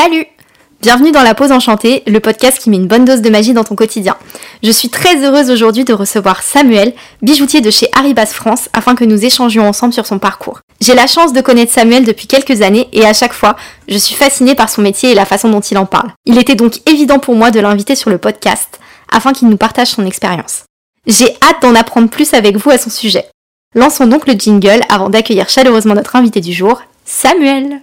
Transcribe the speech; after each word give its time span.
Salut 0.00 0.26
Bienvenue 0.80 1.10
dans 1.10 1.24
La 1.24 1.34
Pause 1.34 1.50
Enchantée, 1.50 2.04
le 2.06 2.20
podcast 2.20 2.60
qui 2.60 2.70
met 2.70 2.76
une 2.76 2.86
bonne 2.86 3.04
dose 3.04 3.20
de 3.20 3.30
magie 3.30 3.52
dans 3.52 3.64
ton 3.64 3.74
quotidien. 3.74 4.16
Je 4.62 4.70
suis 4.70 4.90
très 4.90 5.24
heureuse 5.24 5.50
aujourd'hui 5.50 5.84
de 5.84 5.92
recevoir 5.92 6.44
Samuel, 6.44 6.94
bijoutier 7.20 7.60
de 7.60 7.68
chez 7.68 7.88
Haribas 7.96 8.26
France, 8.26 8.68
afin 8.72 8.94
que 8.94 9.04
nous 9.04 9.24
échangions 9.24 9.68
ensemble 9.68 9.92
sur 9.92 10.06
son 10.06 10.20
parcours. 10.20 10.60
J'ai 10.80 10.94
la 10.94 11.08
chance 11.08 11.32
de 11.32 11.40
connaître 11.40 11.72
Samuel 11.72 12.04
depuis 12.04 12.28
quelques 12.28 12.62
années 12.62 12.88
et 12.92 13.04
à 13.04 13.12
chaque 13.12 13.32
fois, 13.32 13.56
je 13.88 13.98
suis 13.98 14.14
fascinée 14.14 14.54
par 14.54 14.70
son 14.70 14.82
métier 14.82 15.10
et 15.10 15.14
la 15.16 15.24
façon 15.24 15.50
dont 15.50 15.58
il 15.58 15.76
en 15.76 15.84
parle. 15.84 16.12
Il 16.26 16.38
était 16.38 16.54
donc 16.54 16.74
évident 16.88 17.18
pour 17.18 17.34
moi 17.34 17.50
de 17.50 17.58
l'inviter 17.58 17.96
sur 17.96 18.10
le 18.10 18.18
podcast, 18.18 18.78
afin 19.10 19.32
qu'il 19.32 19.48
nous 19.48 19.56
partage 19.56 19.88
son 19.88 20.06
expérience. 20.06 20.62
J'ai 21.08 21.36
hâte 21.42 21.60
d'en 21.60 21.74
apprendre 21.74 22.08
plus 22.08 22.34
avec 22.34 22.56
vous 22.56 22.70
à 22.70 22.78
son 22.78 22.90
sujet. 22.90 23.26
Lançons 23.74 24.06
donc 24.06 24.28
le 24.28 24.34
jingle 24.34 24.82
avant 24.90 25.10
d'accueillir 25.10 25.48
chaleureusement 25.48 25.96
notre 25.96 26.14
invité 26.14 26.40
du 26.40 26.52
jour, 26.52 26.82
Samuel. 27.04 27.80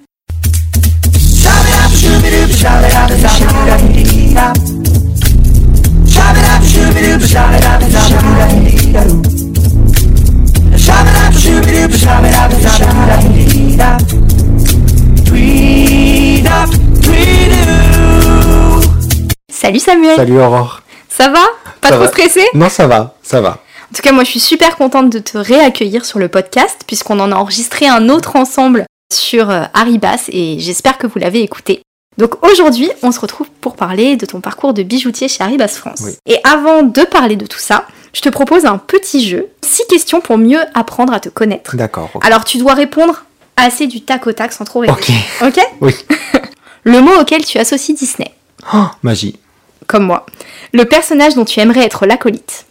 Salut 19.49 19.79
Samuel 19.79 20.15
Salut 20.15 20.39
Aurore. 20.39 20.81
Ça 21.09 21.29
va? 21.29 21.39
Pas 21.81 21.89
Ça 21.89 21.95
trop 21.95 22.03
va. 22.03 22.07
stressé 22.09 22.45
Non, 22.53 22.69
ça 22.69 22.87
va, 22.87 23.15
ça 23.23 23.41
va. 23.41 23.49
En 23.91 23.95
tout 23.95 24.01
cas, 24.01 24.11
moi 24.11 24.23
je 24.23 24.29
suis 24.29 24.39
super 24.39 24.75
contente 24.77 25.09
de 25.09 25.19
te 25.19 25.37
réaccueillir 25.37 26.05
sur 26.05 26.19
le 26.19 26.27
podcast 26.27 26.81
puisqu'on 26.85 27.19
en 27.19 27.31
a 27.31 27.35
enregistré 27.35 27.87
un 27.87 28.09
autre 28.09 28.35
ensemble 28.35 28.85
sur 29.13 29.49
euh, 29.49 29.63
Haribas 29.73 30.25
et 30.29 30.57
j'espère 30.59 30.97
que 30.97 31.07
vous 31.07 31.19
l'avez 31.19 31.41
écouté. 31.41 31.81
Donc 32.17 32.43
aujourd'hui, 32.45 32.89
on 33.03 33.11
se 33.11 33.19
retrouve 33.19 33.47
pour 33.61 33.75
parler 33.75 34.15
de 34.15 34.25
ton 34.25 34.39
parcours 34.41 34.73
de 34.73 34.83
bijoutier 34.83 35.27
chez 35.27 35.43
Haribas 35.43 35.67
France. 35.69 36.01
Oui. 36.03 36.13
Et 36.25 36.37
avant 36.43 36.83
de 36.83 37.01
parler 37.03 37.35
de 37.35 37.45
tout 37.45 37.59
ça, 37.59 37.85
je 38.13 38.21
te 38.21 38.29
propose 38.29 38.65
un 38.65 38.77
petit 38.77 39.27
jeu, 39.27 39.47
six 39.61 39.83
questions 39.89 40.21
pour 40.21 40.37
mieux 40.37 40.61
apprendre 40.73 41.11
à 41.13 41.19
te 41.19 41.27
connaître. 41.29 41.75
D'accord. 41.75 42.09
Alors 42.21 42.45
tu 42.45 42.57
dois 42.57 42.73
répondre 42.73 43.25
assez 43.57 43.87
du 43.87 44.01
tac 44.01 44.25
au 44.27 44.31
tac 44.31 44.53
sans 44.53 44.63
trop 44.65 44.79
réfléchir. 44.79 45.15
Ok. 45.41 45.47
Ok 45.57 45.65
Oui. 45.81 45.93
Le 46.83 47.01
mot 47.01 47.19
auquel 47.19 47.43
tu 47.43 47.57
associes 47.57 47.95
Disney, 47.95 48.31
Oh, 48.73 48.85
magie. 49.01 49.39
comme 49.87 50.05
moi. 50.05 50.25
Le 50.71 50.85
personnage 50.85 51.33
dont 51.35 51.43
tu 51.45 51.59
aimerais 51.59 51.81
être 51.83 52.05
l'acolyte. 52.05 52.65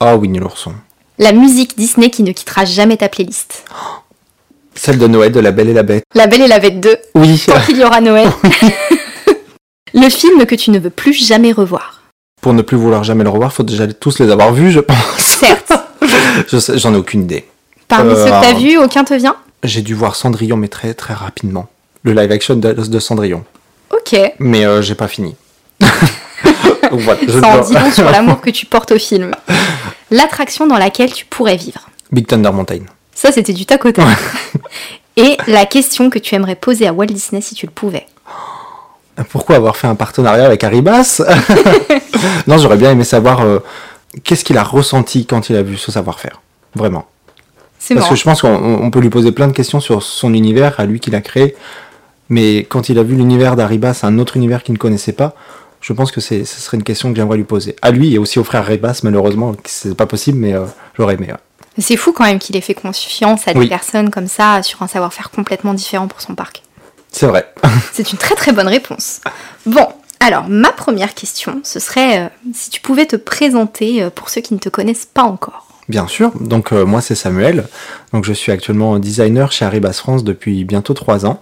Oh, 0.00 0.14
Winnie 0.14 0.38
l'ourson. 0.38 0.72
La 1.18 1.32
musique 1.32 1.76
Disney 1.76 2.10
qui 2.10 2.22
ne 2.22 2.32
quittera 2.32 2.64
jamais 2.64 2.96
ta 2.96 3.08
playlist. 3.08 3.64
Celle 4.84 4.98
de 4.98 5.06
Noël 5.06 5.30
de 5.30 5.38
La 5.38 5.52
Belle 5.52 5.68
et 5.68 5.72
la 5.74 5.84
Bête. 5.84 6.02
La 6.12 6.26
Belle 6.26 6.40
et 6.42 6.48
la 6.48 6.58
Bête 6.58 6.80
2, 6.80 6.96
Oui. 7.14 7.40
tant 7.46 7.60
qu'il 7.60 7.76
y 7.78 7.84
aura 7.84 8.00
Noël. 8.00 8.28
le 9.94 10.08
film 10.08 10.44
que 10.44 10.56
tu 10.56 10.72
ne 10.72 10.80
veux 10.80 10.90
plus 10.90 11.12
jamais 11.24 11.52
revoir. 11.52 12.02
Pour 12.40 12.52
ne 12.52 12.62
plus 12.62 12.76
vouloir 12.76 13.04
jamais 13.04 13.22
le 13.22 13.30
revoir, 13.30 13.52
faut 13.52 13.62
déjà 13.62 13.86
tous 13.86 14.18
les 14.18 14.28
avoir 14.32 14.52
vus, 14.52 14.72
je 14.72 14.80
pense. 14.80 14.96
Certes. 15.18 15.72
Je 16.48 16.78
J'en 16.78 16.94
ai 16.94 16.96
aucune 16.96 17.22
idée. 17.22 17.46
Parmi 17.86 18.10
Euh, 18.10 18.16
ceux 18.16 18.24
que 18.24 18.30
t'as 18.30 18.48
alors- 18.48 18.58
vus, 18.58 18.76
aucun 18.78 19.04
te 19.04 19.14
vient? 19.14 19.36
J'ai 19.62 19.82
dû 19.82 19.94
voir 19.94 20.16
Cendrillon, 20.16 20.56
mais 20.56 20.66
très 20.66 20.94
très 20.94 21.14
rapidement. 21.14 21.68
Le 22.02 22.12
live 22.12 22.32
action 22.32 22.56
de, 22.56 22.72
de 22.72 22.98
Cendrillon. 22.98 23.44
Ok. 23.92 24.18
Mais 24.40 24.66
euh, 24.66 24.82
j'ai 24.82 24.96
pas 24.96 25.06
fini. 25.06 25.36
Donc 26.90 27.00
voilà, 27.02 27.20
je 27.24 27.38
Ça 27.38 27.56
en 27.56 27.60
dit 27.64 27.74
long 27.74 27.92
sur 27.92 28.10
l'amour 28.10 28.40
que 28.40 28.50
tu 28.50 28.66
portes 28.66 28.90
au 28.90 28.98
film. 28.98 29.30
L'attraction 30.10 30.66
dans 30.66 30.78
laquelle 30.78 31.12
tu 31.12 31.24
pourrais 31.24 31.56
vivre. 31.56 31.88
Big 32.10 32.26
Thunder 32.26 32.50
Mountain. 32.50 32.80
Ça, 33.14 33.32
c'était 33.32 33.52
du 33.52 33.66
tac 33.66 33.84
au 33.84 33.92
tac. 33.92 34.06
Et 35.16 35.36
la 35.46 35.66
question 35.66 36.08
que 36.10 36.18
tu 36.18 36.34
aimerais 36.34 36.54
poser 36.54 36.86
à 36.86 36.92
Walt 36.92 37.06
Disney 37.06 37.42
si 37.42 37.54
tu 37.54 37.66
le 37.66 37.72
pouvais. 37.72 38.06
Pourquoi 39.30 39.56
avoir 39.56 39.76
fait 39.76 39.86
un 39.86 39.94
partenariat 39.94 40.46
avec 40.46 40.64
Haribas 40.64 41.20
Non, 42.46 42.56
j'aurais 42.56 42.78
bien 42.78 42.90
aimé 42.92 43.04
savoir 43.04 43.42
euh, 43.42 43.58
qu'est-ce 44.24 44.44
qu'il 44.44 44.56
a 44.56 44.62
ressenti 44.64 45.26
quand 45.26 45.50
il 45.50 45.56
a 45.56 45.62
vu 45.62 45.76
ce 45.76 45.92
savoir-faire. 45.92 46.40
Vraiment. 46.74 47.06
C'est 47.78 47.94
Parce 47.94 48.04
marrant. 48.06 48.14
que 48.14 48.18
je 48.18 48.24
pense 48.24 48.40
qu'on 48.40 48.54
on 48.82 48.90
peut 48.90 49.00
lui 49.00 49.10
poser 49.10 49.32
plein 49.32 49.48
de 49.48 49.52
questions 49.52 49.80
sur 49.80 50.02
son 50.02 50.32
univers, 50.32 50.80
à 50.80 50.86
lui 50.86 50.98
qu'il 50.98 51.14
a 51.14 51.20
créé. 51.20 51.54
Mais 52.30 52.60
quand 52.60 52.88
il 52.88 52.98
a 52.98 53.02
vu 53.02 53.14
l'univers 53.14 53.56
d'Aribas, 53.56 54.00
un 54.04 54.18
autre 54.18 54.36
univers 54.38 54.62
qu'il 54.62 54.72
ne 54.72 54.78
connaissait 54.78 55.12
pas, 55.12 55.34
je 55.82 55.92
pense 55.92 56.10
que 56.12 56.20
ce 56.20 56.44
serait 56.44 56.76
une 56.78 56.84
question 56.84 57.10
que 57.10 57.16
j'aimerais 57.16 57.36
lui 57.36 57.44
poser. 57.44 57.76
À 57.82 57.90
lui 57.90 58.14
et 58.14 58.18
aussi 58.18 58.38
au 58.38 58.44
frère 58.44 58.64
Ribas, 58.64 59.00
malheureusement, 59.02 59.54
c'est 59.64 59.94
pas 59.96 60.06
possible, 60.06 60.38
mais 60.38 60.54
euh, 60.54 60.64
j'aurais 60.96 61.14
aimé. 61.14 61.26
ouais. 61.28 61.38
C'est 61.78 61.96
fou 61.96 62.12
quand 62.12 62.24
même 62.24 62.38
qu'il 62.38 62.56
ait 62.56 62.60
fait 62.60 62.74
confiance 62.74 63.48
à 63.48 63.54
des 63.54 63.60
Oui. 63.60 63.68
personnes 63.68 64.10
comme 64.10 64.28
ça 64.28 64.62
sur 64.62 64.82
un 64.82 64.86
savoir-faire 64.88 65.30
complètement 65.30 65.74
différent 65.74 66.06
pour 66.08 66.20
son 66.20 66.34
parc. 66.34 66.62
C'est 67.10 67.26
vrai. 67.26 67.52
C'est 67.92 68.12
une 68.12 68.18
très 68.18 68.34
très 68.34 68.52
bonne 68.52 68.68
réponse. 68.68 69.20
Bon, 69.66 69.88
alors 70.20 70.48
ma 70.48 70.70
première 70.70 71.14
question, 71.14 71.60
ce 71.64 71.80
serait 71.80 72.20
euh, 72.20 72.28
si 72.54 72.70
tu 72.70 72.80
pouvais 72.80 73.06
te 73.06 73.16
présenter 73.16 74.02
euh, 74.02 74.10
pour 74.10 74.28
ceux 74.30 74.40
qui 74.40 74.54
ne 74.54 74.58
te 74.58 74.68
connaissent 74.68 75.06
pas 75.06 75.22
encore. 75.22 75.66
Bien 75.88 76.06
sûr. 76.06 76.30
Donc 76.40 76.72
euh, 76.72 76.84
moi 76.84 77.00
c'est 77.00 77.14
Samuel. 77.14 77.66
Donc 78.12 78.24
je 78.24 78.32
suis 78.32 78.52
actuellement 78.52 78.98
designer 78.98 79.50
chez 79.52 79.64
Haribas 79.64 79.94
France 79.94 80.24
depuis 80.24 80.64
bientôt 80.64 80.94
trois 80.94 81.26
ans. 81.26 81.40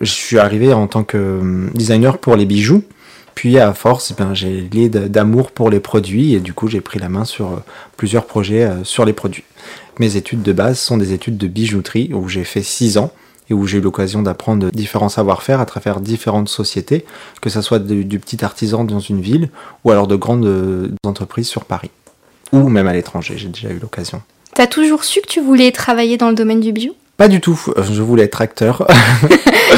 Je 0.00 0.10
suis 0.10 0.38
arrivé 0.38 0.72
en 0.72 0.86
tant 0.86 1.04
que 1.04 1.70
designer 1.74 2.18
pour 2.18 2.36
les 2.36 2.44
bijoux. 2.44 2.82
Puis 3.36 3.58
à 3.58 3.74
force, 3.74 4.10
eh 4.10 4.14
bien, 4.14 4.32
j'ai 4.32 4.62
lié 4.62 4.88
d'amour 4.88 5.52
pour 5.52 5.68
les 5.68 5.78
produits 5.78 6.34
et 6.34 6.40
du 6.40 6.54
coup 6.54 6.68
j'ai 6.68 6.80
pris 6.80 6.98
la 6.98 7.10
main 7.10 7.26
sur 7.26 7.52
euh, 7.52 7.56
plusieurs 7.98 8.24
projets 8.24 8.64
euh, 8.64 8.82
sur 8.82 9.04
les 9.04 9.12
produits. 9.12 9.44
Mes 9.98 10.16
études 10.16 10.42
de 10.42 10.52
base 10.54 10.80
sont 10.80 10.96
des 10.96 11.12
études 11.12 11.36
de 11.36 11.46
bijouterie 11.46 12.10
où 12.14 12.28
j'ai 12.28 12.44
fait 12.44 12.62
six 12.62 12.96
ans 12.96 13.12
et 13.50 13.54
où 13.54 13.66
j'ai 13.66 13.76
eu 13.76 13.82
l'occasion 13.82 14.22
d'apprendre 14.22 14.70
différents 14.70 15.10
savoir-faire 15.10 15.60
à 15.60 15.66
travers 15.66 16.00
différentes 16.00 16.48
sociétés, 16.48 17.04
que 17.42 17.50
ce 17.50 17.60
soit 17.60 17.78
du, 17.78 18.06
du 18.06 18.18
petit 18.18 18.42
artisan 18.42 18.84
dans 18.84 19.00
une 19.00 19.20
ville 19.20 19.50
ou 19.84 19.90
alors 19.90 20.06
de 20.06 20.16
grandes 20.16 20.46
euh, 20.46 20.88
entreprises 21.04 21.48
sur 21.48 21.66
Paris 21.66 21.90
ou 22.52 22.70
même 22.70 22.86
à 22.86 22.94
l'étranger, 22.94 23.34
j'ai 23.36 23.48
déjà 23.48 23.68
eu 23.68 23.78
l'occasion. 23.78 24.22
T'as 24.54 24.66
toujours 24.66 25.04
su 25.04 25.20
que 25.20 25.28
tu 25.28 25.42
voulais 25.42 25.72
travailler 25.72 26.16
dans 26.16 26.30
le 26.30 26.34
domaine 26.34 26.60
du 26.60 26.72
bijou? 26.72 26.94
Pas 27.16 27.28
du 27.28 27.40
tout, 27.40 27.58
euh, 27.76 27.82
je 27.82 28.02
voulais 28.02 28.24
être 28.24 28.40
acteur. 28.40 28.86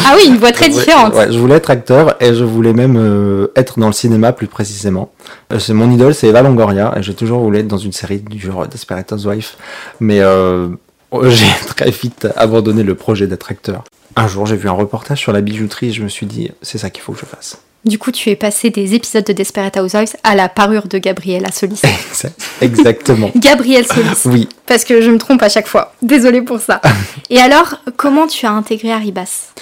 Ah 0.04 0.15
oui, 0.16 0.28
une 0.28 0.37
voix 0.37 0.53
très 0.53 0.69
différente. 0.69 1.15
Ouais, 1.15 1.32
je 1.32 1.38
voulais 1.38 1.56
être 1.56 1.71
acteur 1.71 2.16
et 2.22 2.34
je 2.34 2.44
voulais 2.44 2.72
même 2.72 2.97
euh, 2.97 3.49
être 3.56 3.78
dans 3.78 3.87
le 3.87 3.93
cinéma 3.93 4.32
plus 4.32 4.47
précisément. 4.47 5.10
Euh, 5.53 5.59
c'est 5.59 5.72
mon 5.72 5.91
idole, 5.91 6.15
c'est 6.15 6.28
Eva 6.28 6.43
Longoria 6.43 6.94
et 6.97 7.03
j'ai 7.03 7.15
toujours 7.15 7.41
voulu 7.41 7.59
être 7.59 7.69
dans 7.69 7.78
une 7.78 7.93
série 7.93 8.19
du 8.19 8.38
genre 8.38 8.66
Desperate 8.66 9.10
Housewives. 9.12 9.53
Mais 10.00 10.21
euh, 10.21 10.69
j'ai 11.25 11.47
très 11.66 11.91
vite 11.91 12.28
abandonné 12.37 12.82
le 12.82 12.94
projet 12.94 13.26
d'être 13.26 13.50
acteur. 13.50 13.84
Un 14.16 14.28
jour, 14.28 14.47
j'ai 14.47 14.56
vu 14.56 14.69
un 14.69 14.72
reportage 14.72 15.19
sur 15.19 15.32
la 15.32 15.41
bijouterie 15.41 15.88
et 15.88 15.93
je 15.93 16.03
me 16.03 16.09
suis 16.09 16.26
dit, 16.26 16.50
c'est 16.62 16.78
ça 16.78 16.91
qu'il 16.91 17.03
faut 17.03 17.12
que 17.12 17.20
je 17.20 17.26
fasse. 17.26 17.59
Du 17.84 17.98
coup, 17.98 18.10
tu 18.10 18.28
es 18.30 18.36
passé 18.36 18.70
des 18.70 18.94
épisodes 18.94 19.24
de 19.24 19.32
Desperate 19.32 19.76
Housewives 19.76 20.16
à 20.24 20.34
la 20.34 20.48
parure 20.48 20.88
de 20.88 20.98
Gabriella 20.98 21.50
Solis. 21.52 21.80
Exactement. 22.60 23.30
Gabrielle 23.36 23.86
Solis. 23.86 24.22
Oui, 24.26 24.48
Parce 24.66 24.84
que 24.84 25.00
je 25.00 25.10
me 25.10 25.18
trompe 25.18 25.42
à 25.42 25.48
chaque 25.48 25.68
fois. 25.68 25.94
Désolée 26.02 26.42
pour 26.42 26.60
ça. 26.60 26.80
Et 27.30 27.38
alors, 27.38 27.76
comment 27.96 28.26
tu 28.26 28.46
as 28.46 28.52
intégré 28.52 28.92
Haribas? 28.92 29.52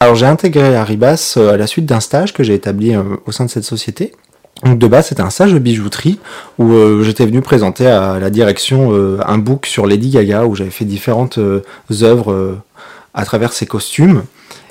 Alors 0.00 0.14
j'ai 0.14 0.26
intégré 0.26 0.74
Haribas 0.76 1.34
euh, 1.36 1.54
à 1.54 1.56
la 1.56 1.66
suite 1.66 1.86
d'un 1.86 2.00
stage 2.00 2.32
que 2.32 2.42
j'ai 2.42 2.54
établi 2.54 2.94
euh, 2.94 3.02
au 3.26 3.32
sein 3.32 3.46
de 3.46 3.50
cette 3.50 3.64
société. 3.64 4.12
Donc 4.62 4.78
de 4.78 4.86
base 4.86 5.08
c'était 5.08 5.22
un 5.22 5.30
stage 5.30 5.52
de 5.52 5.58
bijouterie 5.58 6.18
où 6.58 6.72
euh, 6.72 7.02
j'étais 7.02 7.26
venu 7.26 7.42
présenter 7.42 7.86
à 7.86 8.18
la 8.18 8.30
direction 8.30 8.92
euh, 8.92 9.18
un 9.26 9.38
book 9.38 9.66
sur 9.66 9.86
Lady 9.86 10.10
Gaga 10.10 10.44
où 10.46 10.54
j'avais 10.54 10.70
fait 10.70 10.84
différentes 10.84 11.38
euh, 11.38 11.62
œuvres 12.02 12.58
à 13.12 13.24
travers 13.24 13.52
ses 13.52 13.66
costumes. 13.66 14.24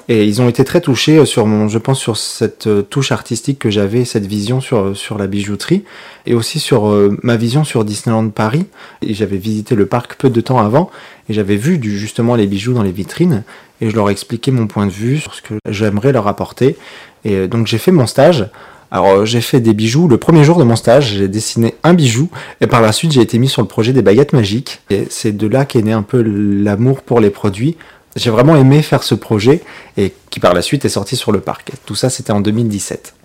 Et 0.10 0.26
ils 0.26 0.42
ont 0.42 0.50
été 0.50 0.66
très 0.66 0.82
touchés 0.82 1.18
euh, 1.18 1.26
sur 1.26 1.46
mon, 1.46 1.70
je 1.70 1.78
pense, 1.78 2.00
sur 2.00 2.18
cette 2.18 2.68
euh, 2.68 2.82
touche 2.82 3.12
artistique 3.12 3.60
que 3.60 3.70
j'avais, 3.70 4.04
cette 4.04 4.26
vision 4.26 4.60
sur, 4.60 4.80
euh, 4.80 4.94
sur 4.94 5.18
la 5.18 5.28
bijouterie, 5.28 5.84
et 6.26 6.34
aussi 6.34 6.60
sur 6.60 6.90
ma 7.22 7.36
vision 7.36 7.64
sur 7.64 7.86
Disneyland 7.86 8.30
Paris. 8.30 8.66
Et 9.02 9.14
j'avais 9.14 9.38
visité 9.38 9.76
le 9.76 9.86
parc 9.86 10.16
peu 10.16 10.30
de 10.30 10.42
temps 10.42 10.60
avant, 10.60 10.90
et 11.30 11.34
j'avais 11.34 11.56
vu 11.56 11.78
du, 11.78 11.98
justement 11.98 12.36
les 12.36 12.48
bijoux 12.48 12.74
dans 12.74 12.84
les 12.84 12.92
vitrines, 12.92 13.44
et 13.82 13.90
je 13.90 13.96
leur 13.96 14.10
ai 14.10 14.12
expliqué 14.12 14.52
mon 14.52 14.68
point 14.68 14.86
de 14.86 14.92
vue 14.92 15.20
sur 15.20 15.34
ce 15.34 15.42
que 15.42 15.56
j'aimerais 15.70 16.12
leur 16.12 16.28
apporter. 16.28 16.78
Et 17.26 17.48
donc 17.48 17.68
j'ai 17.68 17.78
fait 17.78 17.92
mon 17.92 18.08
stage. 18.08 18.50
Alors 18.90 19.26
j'ai 19.26 19.42
fait 19.42 19.60
des 19.60 19.74
bijoux. 19.74 20.08
Le 20.08 20.18
premier 20.18 20.44
jour 20.44 20.58
de 20.58 20.64
mon 20.64 20.76
stage, 20.78 21.16
j'ai 21.16 21.28
dessiné 21.28 21.76
un 21.84 21.94
bijou, 21.94 22.30
et 22.62 22.68
par 22.68 22.82
la 22.82 22.94
suite 22.94 23.12
j'ai 23.12 23.22
été 23.22 23.38
mis 23.38 23.50
sur 23.50 23.62
le 23.62 23.68
projet 23.68 23.92
des 23.92 24.02
baguettes 24.02 24.32
magiques. 24.32 24.82
Et 24.90 25.08
c'est 25.10 25.36
de 25.36 25.48
là 25.48 25.66
qu'est 25.66 25.82
né 25.82 25.92
un 25.92 26.04
peu 26.04 26.22
l'amour 26.22 27.02
pour 27.02 27.20
les 27.20 27.32
produits. 27.32 27.76
J'ai 28.16 28.30
vraiment 28.30 28.56
aimé 28.56 28.82
faire 28.82 29.04
ce 29.04 29.16
projet 29.16 29.62
et 29.98 30.14
qui 30.30 30.40
par 30.40 30.54
la 30.54 30.62
suite 30.62 30.86
est 30.86 30.90
sorti 30.90 31.16
sur 31.16 31.32
le 31.32 31.40
parc. 31.40 31.72
Tout 31.86 31.96
ça, 31.96 32.10
c'était 32.10 32.32
en 32.32 32.42
2017. 32.42 33.16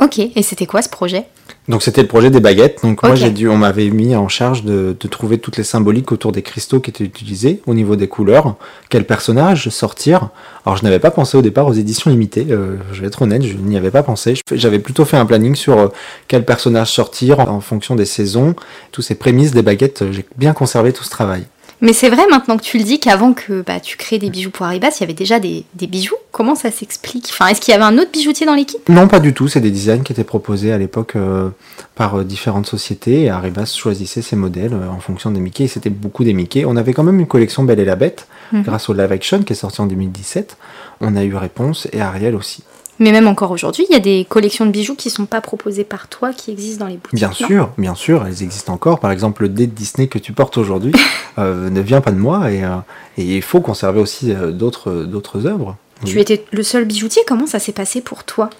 Ok, 0.00 0.18
et 0.18 0.42
c'était 0.42 0.64
quoi 0.64 0.80
ce 0.80 0.88
projet? 0.88 1.26
Donc 1.68 1.82
c'était 1.82 2.00
le 2.00 2.08
projet 2.08 2.30
des 2.30 2.40
baguettes. 2.40 2.80
Donc 2.82 3.02
moi 3.02 3.14
j'ai 3.14 3.30
dû, 3.30 3.48
on 3.48 3.58
m'avait 3.58 3.90
mis 3.90 4.16
en 4.16 4.28
charge 4.28 4.64
de, 4.64 4.96
de 4.98 5.08
trouver 5.08 5.38
toutes 5.38 5.58
les 5.58 5.62
symboliques 5.62 6.10
autour 6.10 6.32
des 6.32 6.40
cristaux 6.40 6.80
qui 6.80 6.90
étaient 6.90 7.04
utilisés 7.04 7.60
au 7.66 7.74
niveau 7.74 7.96
des 7.96 8.08
couleurs, 8.08 8.56
quel 8.88 9.04
personnage 9.04 9.68
sortir. 9.68 10.30
Alors 10.64 10.78
je 10.78 10.84
n'avais 10.84 10.98
pas 10.98 11.10
pensé 11.10 11.36
au 11.36 11.42
départ 11.42 11.66
aux 11.66 11.74
éditions 11.74 12.10
limitées. 12.10 12.46
euh, 12.50 12.76
je 12.92 13.02
vais 13.02 13.08
être 13.08 13.20
honnête, 13.22 13.42
je 13.42 13.54
n'y 13.56 13.76
avais 13.76 13.90
pas 13.90 14.02
pensé. 14.02 14.34
J'avais 14.50 14.78
plutôt 14.78 15.04
fait 15.04 15.18
un 15.18 15.26
planning 15.26 15.54
sur 15.54 15.78
euh, 15.78 15.88
quel 16.28 16.46
personnage 16.46 16.90
sortir 16.90 17.40
en, 17.40 17.60
fonction 17.60 17.94
des 17.94 18.06
saisons. 18.06 18.56
Tous 18.92 19.02
ces 19.02 19.14
prémices 19.14 19.52
des 19.52 19.62
baguettes, 19.62 20.02
euh, 20.02 20.12
j'ai 20.12 20.24
bien 20.36 20.54
conservé 20.54 20.94
tout 20.94 21.04
ce 21.04 21.10
travail. 21.10 21.44
Mais 21.82 21.92
c'est 21.94 22.10
vrai 22.10 22.26
maintenant 22.30 22.56
que 22.58 22.62
tu 22.62 22.76
le 22.78 22.84
dis 22.84 23.00
qu'avant 23.00 23.32
que 23.32 23.62
bah, 23.62 23.80
tu 23.80 23.96
crées 23.96 24.18
des 24.18 24.28
bijoux 24.28 24.50
pour 24.50 24.66
Arribas, 24.66 24.90
il 24.98 25.00
y 25.00 25.04
avait 25.04 25.14
déjà 25.14 25.38
des, 25.40 25.64
des 25.74 25.86
bijoux. 25.86 26.14
Comment 26.30 26.54
ça 26.54 26.70
s'explique? 26.70 27.28
Enfin, 27.30 27.46
Est-ce 27.48 27.60
qu'il 27.60 27.72
y 27.72 27.74
avait 27.74 27.84
un 27.84 27.96
autre 27.98 28.10
bijoutier 28.12 28.44
dans 28.46 28.54
l'équipe? 28.54 28.86
Non, 28.88 29.08
pas 29.08 29.18
du 29.18 29.32
tout. 29.32 29.48
C'est 29.48 29.60
des 29.60 29.70
designs 29.70 30.02
qui 30.02 30.12
étaient 30.12 30.22
proposés 30.24 30.72
à 30.72 30.78
l'époque 30.78 31.16
euh, 31.16 31.48
par 31.94 32.16
euh, 32.20 32.24
différentes 32.24 32.66
sociétés. 32.66 33.22
Et 33.22 33.30
Arribas 33.30 33.74
choisissait 33.76 34.22
ses 34.22 34.36
modèles 34.36 34.74
euh, 34.74 34.88
en 34.90 35.00
fonction 35.00 35.30
des 35.30 35.40
Mickey. 35.40 35.64
Et 35.64 35.68
c'était 35.68 35.90
beaucoup 35.90 36.22
des 36.22 36.34
Mickey. 36.34 36.64
On 36.66 36.76
avait 36.76 36.92
quand 36.92 37.02
même 37.02 37.18
une 37.18 37.26
collection 37.26 37.64
Belle 37.64 37.80
et 37.80 37.84
la 37.86 37.96
Bête, 37.96 38.26
Mhm. 38.52 38.62
grâce 38.62 38.88
au 38.88 38.92
live 38.92 39.12
action 39.12 39.42
qui 39.42 39.52
est 39.52 39.56
sorti 39.56 39.80
en 39.80 39.86
2017. 39.86 40.56
On 41.00 41.16
a 41.16 41.22
eu 41.24 41.34
Réponse 41.36 41.86
et 41.92 42.00
Ariel 42.00 42.34
aussi. 42.34 42.62
Mais 43.00 43.12
même 43.12 43.26
encore 43.26 43.50
aujourd'hui, 43.50 43.86
il 43.88 43.92
y 43.92 43.96
a 43.96 44.00
des 44.00 44.26
collections 44.28 44.66
de 44.66 44.70
bijoux 44.70 44.94
qui 44.94 45.08
sont 45.10 45.24
pas 45.26 45.40
proposées 45.40 45.84
par 45.84 46.06
toi, 46.08 46.32
qui 46.32 46.50
existent 46.50 46.84
dans 46.84 46.90
les 46.90 46.98
boutiques. 46.98 47.14
Bien 47.14 47.32
sûr, 47.32 47.70
bien 47.78 47.94
sûr, 47.94 48.24
elles 48.26 48.42
existent 48.42 48.72
encore. 48.74 49.00
Par 49.00 49.10
exemple, 49.10 49.42
le 49.42 49.48
dé 49.48 49.66
de 49.66 49.72
Disney 49.72 50.06
que 50.06 50.18
tu 50.18 50.32
portes 50.32 50.58
aujourd'hui 50.58 50.92
euh, 51.38 51.70
ne 51.70 51.80
vient 51.80 52.02
pas 52.02 52.10
de 52.12 52.18
moi 52.18 52.50
et, 52.52 52.62
euh, 52.62 52.76
et 53.16 53.24
il 53.36 53.42
faut 53.42 53.60
conserver 53.60 54.00
aussi 54.00 54.32
euh, 54.32 54.50
d'autres 54.52 54.92
d'autres 55.04 55.46
œuvres. 55.46 55.76
Tu 56.04 56.16
Oui. 56.16 56.20
étais 56.22 56.44
le 56.52 56.62
seul 56.62 56.84
bijoutier. 56.84 57.22
Comment 57.26 57.46
ça 57.46 57.58
s'est 57.58 57.72
passé 57.72 58.00
pour 58.02 58.24
toi 58.24 58.50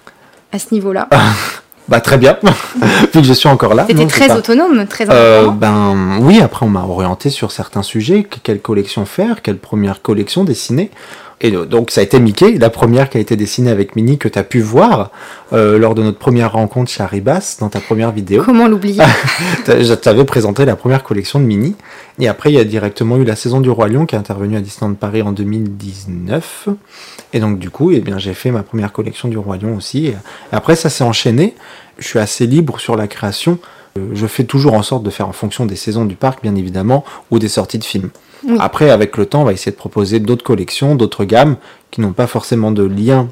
à 0.52 0.58
ce 0.58 0.72
niveau-là 0.72 1.08
Bah 1.88 2.00
très 2.00 2.18
bien, 2.18 2.38
vu 3.12 3.20
que 3.20 3.22
je 3.24 3.32
suis 3.32 3.48
encore 3.48 3.74
là. 3.74 3.84
C'est 3.88 4.06
très 4.06 4.28
pas- 4.28 4.36
autonome, 4.36 4.86
très 4.86 5.06
Euh, 5.10 5.48
ben 5.50 6.18
oui, 6.20 6.40
après 6.40 6.64
on 6.64 6.68
m'a 6.68 6.84
orienté 6.84 7.30
sur 7.30 7.50
certains 7.50 7.82
sujets, 7.82 8.22
que- 8.22 8.38
quelle 8.42 8.60
collection 8.60 9.04
faire, 9.06 9.42
quelle 9.42 9.58
première 9.58 10.00
collection 10.00 10.44
dessiner? 10.44 10.90
Et 11.42 11.50
donc 11.50 11.90
ça 11.90 12.02
a 12.02 12.04
été 12.04 12.20
Mickey, 12.20 12.58
la 12.58 12.68
première 12.68 13.08
qui 13.08 13.16
a 13.16 13.20
été 13.20 13.34
dessinée 13.34 13.70
avec 13.70 13.96
Minnie 13.96 14.18
que 14.18 14.28
tu 14.28 14.38
as 14.38 14.44
pu 14.44 14.60
voir 14.60 15.10
euh, 15.54 15.78
lors 15.78 15.94
de 15.94 16.02
notre 16.02 16.18
première 16.18 16.52
rencontre 16.52 16.90
chez 16.90 17.02
Arribas, 17.02 17.56
dans 17.60 17.70
ta 17.70 17.80
première 17.80 18.12
vidéo. 18.12 18.42
Comment 18.44 18.68
l'oublier? 18.68 19.02
Je 19.66 19.94
t'avais 19.94 20.24
présenté 20.24 20.66
la 20.66 20.76
première 20.76 21.02
collection 21.02 21.40
de 21.40 21.44
Minnie. 21.44 21.76
Et 22.18 22.28
après 22.28 22.50
il 22.52 22.56
y 22.56 22.60
a 22.60 22.64
directement 22.64 23.16
eu 23.16 23.24
la 23.24 23.36
saison 23.36 23.60
du 23.60 23.70
Roi 23.70 23.88
Lion 23.88 24.04
qui 24.04 24.16
est 24.16 24.18
intervenue 24.18 24.58
à 24.58 24.60
Disneyland 24.60 24.94
Paris 24.94 25.22
en 25.22 25.32
2019. 25.32 26.68
Et 27.32 27.40
donc 27.40 27.58
du 27.58 27.70
coup, 27.70 27.90
eh 27.90 28.00
bien, 28.00 28.18
j'ai 28.18 28.34
fait 28.34 28.50
ma 28.50 28.62
première 28.62 28.92
collection 28.92 29.28
du 29.28 29.38
Roi 29.38 29.56
Lion 29.56 29.76
aussi. 29.76 30.08
Et 30.08 30.16
après 30.52 30.76
ça 30.76 30.90
s'est 30.90 31.04
enchaîné. 31.04 31.54
Je 31.98 32.06
suis 32.06 32.18
assez 32.18 32.46
libre 32.46 32.78
sur 32.80 32.96
la 32.96 33.08
création. 33.08 33.58
Je 33.96 34.26
fais 34.26 34.44
toujours 34.44 34.74
en 34.74 34.82
sorte 34.82 35.02
de 35.02 35.10
faire 35.10 35.28
en 35.28 35.32
fonction 35.32 35.66
des 35.66 35.76
saisons 35.76 36.04
du 36.04 36.14
parc, 36.14 36.42
bien 36.42 36.54
évidemment, 36.54 37.04
ou 37.30 37.38
des 37.38 37.48
sorties 37.48 37.78
de 37.78 37.84
films. 37.84 38.10
Oui. 38.46 38.56
Après, 38.60 38.90
avec 38.90 39.16
le 39.16 39.26
temps, 39.26 39.42
on 39.42 39.44
va 39.44 39.52
essayer 39.52 39.72
de 39.72 39.76
proposer 39.76 40.20
d'autres 40.20 40.44
collections, 40.44 40.94
d'autres 40.94 41.24
gammes, 41.24 41.56
qui 41.90 42.00
n'ont 42.00 42.12
pas 42.12 42.26
forcément 42.26 42.70
de 42.70 42.84
lien 42.84 43.28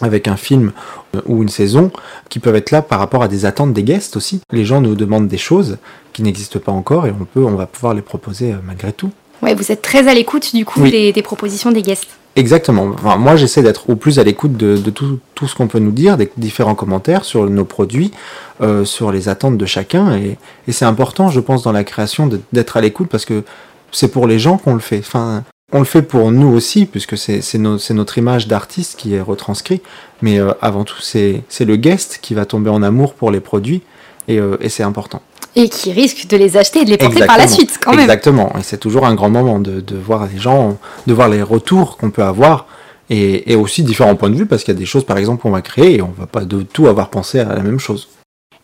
avec 0.00 0.28
un 0.28 0.36
film 0.36 0.72
euh, 1.14 1.20
ou 1.26 1.42
une 1.42 1.48
saison, 1.48 1.90
qui 2.28 2.38
peuvent 2.38 2.56
être 2.56 2.70
là 2.70 2.82
par 2.82 2.98
rapport 2.98 3.22
à 3.22 3.28
des 3.28 3.44
attentes 3.44 3.72
des 3.72 3.82
guests 3.82 4.16
aussi. 4.16 4.40
Les 4.50 4.64
gens 4.64 4.80
nous 4.80 4.94
demandent 4.94 5.28
des 5.28 5.38
choses 5.38 5.78
qui 6.12 6.22
n'existent 6.22 6.58
pas 6.58 6.72
encore 6.72 7.06
et 7.06 7.12
on 7.12 7.24
peut, 7.24 7.44
on 7.44 7.54
va 7.54 7.66
pouvoir 7.66 7.94
les 7.94 8.02
proposer 8.02 8.52
euh, 8.52 8.56
malgré 8.64 8.92
tout. 8.92 9.10
Ouais, 9.42 9.54
vous 9.54 9.72
êtes 9.72 9.82
très 9.82 10.06
à 10.08 10.14
l'écoute 10.14 10.54
du 10.54 10.64
coup 10.64 10.80
Oui. 10.82 10.90
des, 10.90 11.12
des 11.12 11.22
propositions 11.22 11.72
des 11.72 11.82
guests. 11.82 12.08
Exactement. 12.36 12.90
Enfin, 12.94 13.16
moi, 13.16 13.34
j'essaie 13.36 13.62
d'être 13.62 13.90
au 13.90 13.96
plus 13.96 14.18
à 14.18 14.24
l'écoute 14.24 14.56
de, 14.56 14.76
de 14.76 14.90
tout, 14.90 15.18
tout 15.34 15.48
ce 15.48 15.54
qu'on 15.56 15.66
peut 15.66 15.80
nous 15.80 15.90
dire, 15.90 16.16
des 16.16 16.30
différents 16.36 16.76
commentaires 16.76 17.24
sur 17.24 17.48
nos 17.50 17.64
produits, 17.64 18.12
euh, 18.60 18.84
sur 18.84 19.10
les 19.10 19.28
attentes 19.28 19.58
de 19.58 19.66
chacun. 19.66 20.16
Et, 20.16 20.38
et 20.68 20.72
c'est 20.72 20.84
important, 20.84 21.28
je 21.30 21.40
pense, 21.40 21.62
dans 21.64 21.72
la 21.72 21.82
création 21.84 22.30
d'être 22.52 22.76
à 22.76 22.80
l'écoute 22.80 23.08
parce 23.08 23.24
que 23.24 23.42
c'est 23.90 24.08
pour 24.12 24.26
les 24.28 24.38
gens 24.38 24.58
qu'on 24.58 24.74
le 24.74 24.80
fait. 24.80 24.98
Enfin, 25.00 25.42
on 25.72 25.80
le 25.80 25.84
fait 25.84 26.02
pour 26.02 26.30
nous 26.30 26.48
aussi, 26.48 26.86
puisque 26.86 27.16
c'est 27.18 27.42
no- 27.58 27.78
notre 27.90 28.18
image 28.18 28.46
d'artiste 28.46 28.96
qui 28.98 29.14
est 29.14 29.20
retranscrite. 29.20 29.82
Mais 30.22 30.38
euh, 30.38 30.52
avant 30.62 30.84
tout, 30.84 31.00
c'est 31.00 31.42
c'est 31.48 31.64
le 31.64 31.74
guest 31.76 32.20
qui 32.22 32.34
va 32.34 32.44
tomber 32.44 32.70
en 32.70 32.82
amour 32.82 33.14
pour 33.14 33.30
les 33.32 33.40
produits. 33.40 33.82
Et, 34.28 34.38
euh, 34.38 34.56
et 34.60 34.68
c'est 34.68 34.84
important. 34.84 35.22
Et 35.56 35.68
qui 35.68 35.92
risquent 35.92 36.26
de 36.28 36.36
les 36.36 36.56
acheter 36.56 36.80
et 36.80 36.84
de 36.84 36.90
les 36.90 36.98
porter 36.98 37.26
par 37.26 37.38
la 37.38 37.48
suite 37.48 37.78
quand 37.82 37.90
même. 37.90 38.00
Exactement. 38.00 38.52
Et 38.58 38.62
c'est 38.62 38.78
toujours 38.78 39.06
un 39.06 39.14
grand 39.14 39.30
moment 39.30 39.58
de, 39.58 39.80
de 39.80 39.96
voir 39.96 40.28
les 40.32 40.38
gens, 40.38 40.78
de 41.06 41.12
voir 41.12 41.28
les 41.28 41.42
retours 41.42 41.96
qu'on 41.96 42.10
peut 42.10 42.22
avoir. 42.22 42.66
Et, 43.12 43.52
et 43.52 43.56
aussi 43.56 43.82
différents 43.82 44.14
points 44.14 44.30
de 44.30 44.36
vue, 44.36 44.46
parce 44.46 44.62
qu'il 44.62 44.72
y 44.72 44.76
a 44.76 44.78
des 44.78 44.86
choses, 44.86 45.02
par 45.04 45.18
exemple, 45.18 45.42
qu'on 45.42 45.50
va 45.50 45.62
créer 45.62 45.96
et 45.96 46.02
on 46.02 46.14
va 46.16 46.26
pas 46.26 46.44
de 46.44 46.62
tout 46.62 46.86
avoir 46.86 47.10
pensé 47.10 47.40
à 47.40 47.54
la 47.54 47.62
même 47.62 47.80
chose. 47.80 48.08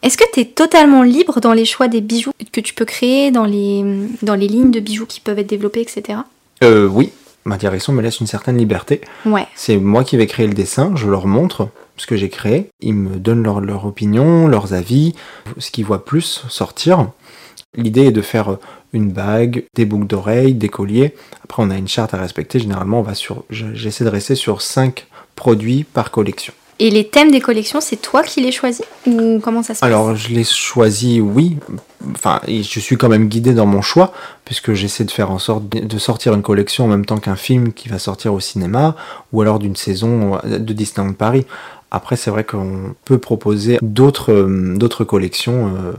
Est-ce 0.02 0.16
que 0.16 0.22
tu 0.32 0.38
es 0.38 0.44
totalement 0.44 1.02
libre 1.02 1.40
dans 1.40 1.52
les 1.52 1.64
choix 1.64 1.88
des 1.88 2.00
bijoux 2.00 2.30
que 2.52 2.60
tu 2.60 2.72
peux 2.72 2.84
créer, 2.84 3.32
dans 3.32 3.44
les, 3.44 3.84
dans 4.22 4.36
les 4.36 4.46
lignes 4.46 4.70
de 4.70 4.78
bijoux 4.78 5.06
qui 5.06 5.18
peuvent 5.18 5.40
être 5.40 5.48
développées, 5.48 5.80
etc. 5.80 6.20
Euh, 6.62 6.86
oui, 6.86 7.10
ma 7.44 7.56
direction 7.56 7.92
me 7.92 8.00
laisse 8.02 8.20
une 8.20 8.28
certaine 8.28 8.56
liberté. 8.56 9.00
Ouais. 9.24 9.48
C'est 9.56 9.78
moi 9.78 10.04
qui 10.04 10.16
vais 10.16 10.28
créer 10.28 10.46
le 10.46 10.54
dessin, 10.54 10.92
je 10.94 11.08
leur 11.08 11.26
montre 11.26 11.68
ce 11.96 12.06
que 12.06 12.16
j'ai 12.16 12.28
créé. 12.28 12.68
Ils 12.80 12.94
me 12.94 13.16
donnent 13.16 13.42
leur, 13.42 13.60
leur 13.60 13.86
opinion, 13.86 14.46
leurs 14.48 14.72
avis, 14.74 15.14
ce 15.58 15.70
qu'ils 15.70 15.84
voient 15.84 16.04
plus 16.04 16.44
sortir. 16.48 17.08
L'idée 17.76 18.06
est 18.06 18.12
de 18.12 18.22
faire 18.22 18.56
une 18.92 19.10
bague, 19.10 19.64
des 19.74 19.84
boucles 19.84 20.06
d'oreilles, 20.06 20.54
des 20.54 20.68
colliers. 20.68 21.14
Après, 21.44 21.62
on 21.62 21.70
a 21.70 21.76
une 21.76 21.88
charte 21.88 22.14
à 22.14 22.18
respecter. 22.18 22.58
Généralement, 22.58 23.00
on 23.00 23.02
va 23.02 23.14
sur, 23.14 23.44
je- 23.50 23.74
j'essaie 23.74 24.04
de 24.04 24.08
rester 24.10 24.34
sur 24.34 24.62
5 24.62 25.06
produits 25.34 25.84
par 25.84 26.10
collection. 26.10 26.54
Et 26.78 26.90
les 26.90 27.08
thèmes 27.08 27.30
des 27.30 27.40
collections, 27.40 27.80
c'est 27.80 27.96
toi 27.96 28.22
qui 28.22 28.42
les 28.42 28.52
choisis 28.52 28.84
Ou 29.06 29.40
comment 29.42 29.62
ça 29.62 29.74
se 29.74 29.80
passe? 29.80 29.86
Alors, 29.86 30.14
je 30.14 30.28
les 30.28 30.44
choisis, 30.44 31.20
oui. 31.22 31.56
Enfin, 32.14 32.40
et 32.46 32.62
je 32.62 32.80
suis 32.80 32.98
quand 32.98 33.08
même 33.08 33.28
guidé 33.28 33.54
dans 33.54 33.64
mon 33.64 33.80
choix, 33.80 34.12
puisque 34.44 34.74
j'essaie 34.74 35.04
de 35.04 35.10
faire 35.10 35.30
en 35.30 35.38
sorte 35.38 35.68
de 35.70 35.80
de 35.80 35.98
sortir 35.98 36.34
une 36.34 36.42
collection 36.42 36.84
en 36.84 36.88
même 36.88 37.06
temps 37.06 37.16
qu'un 37.16 37.36
film 37.36 37.72
qui 37.72 37.88
va 37.88 37.98
sortir 37.98 38.34
au 38.34 38.40
cinéma, 38.40 38.94
ou 39.32 39.40
alors 39.40 39.58
d'une 39.58 39.74
saison 39.76 40.38
de 40.44 40.72
Disneyland 40.74 41.14
Paris. 41.14 41.46
Après, 41.96 42.16
c'est 42.16 42.30
vrai 42.30 42.44
qu'on 42.44 42.94
peut 43.06 43.16
proposer 43.18 43.78
d'autres 43.80 44.30
euh, 44.32 44.76
d'autres 44.76 45.04
collections 45.04 45.68
euh, 45.74 45.92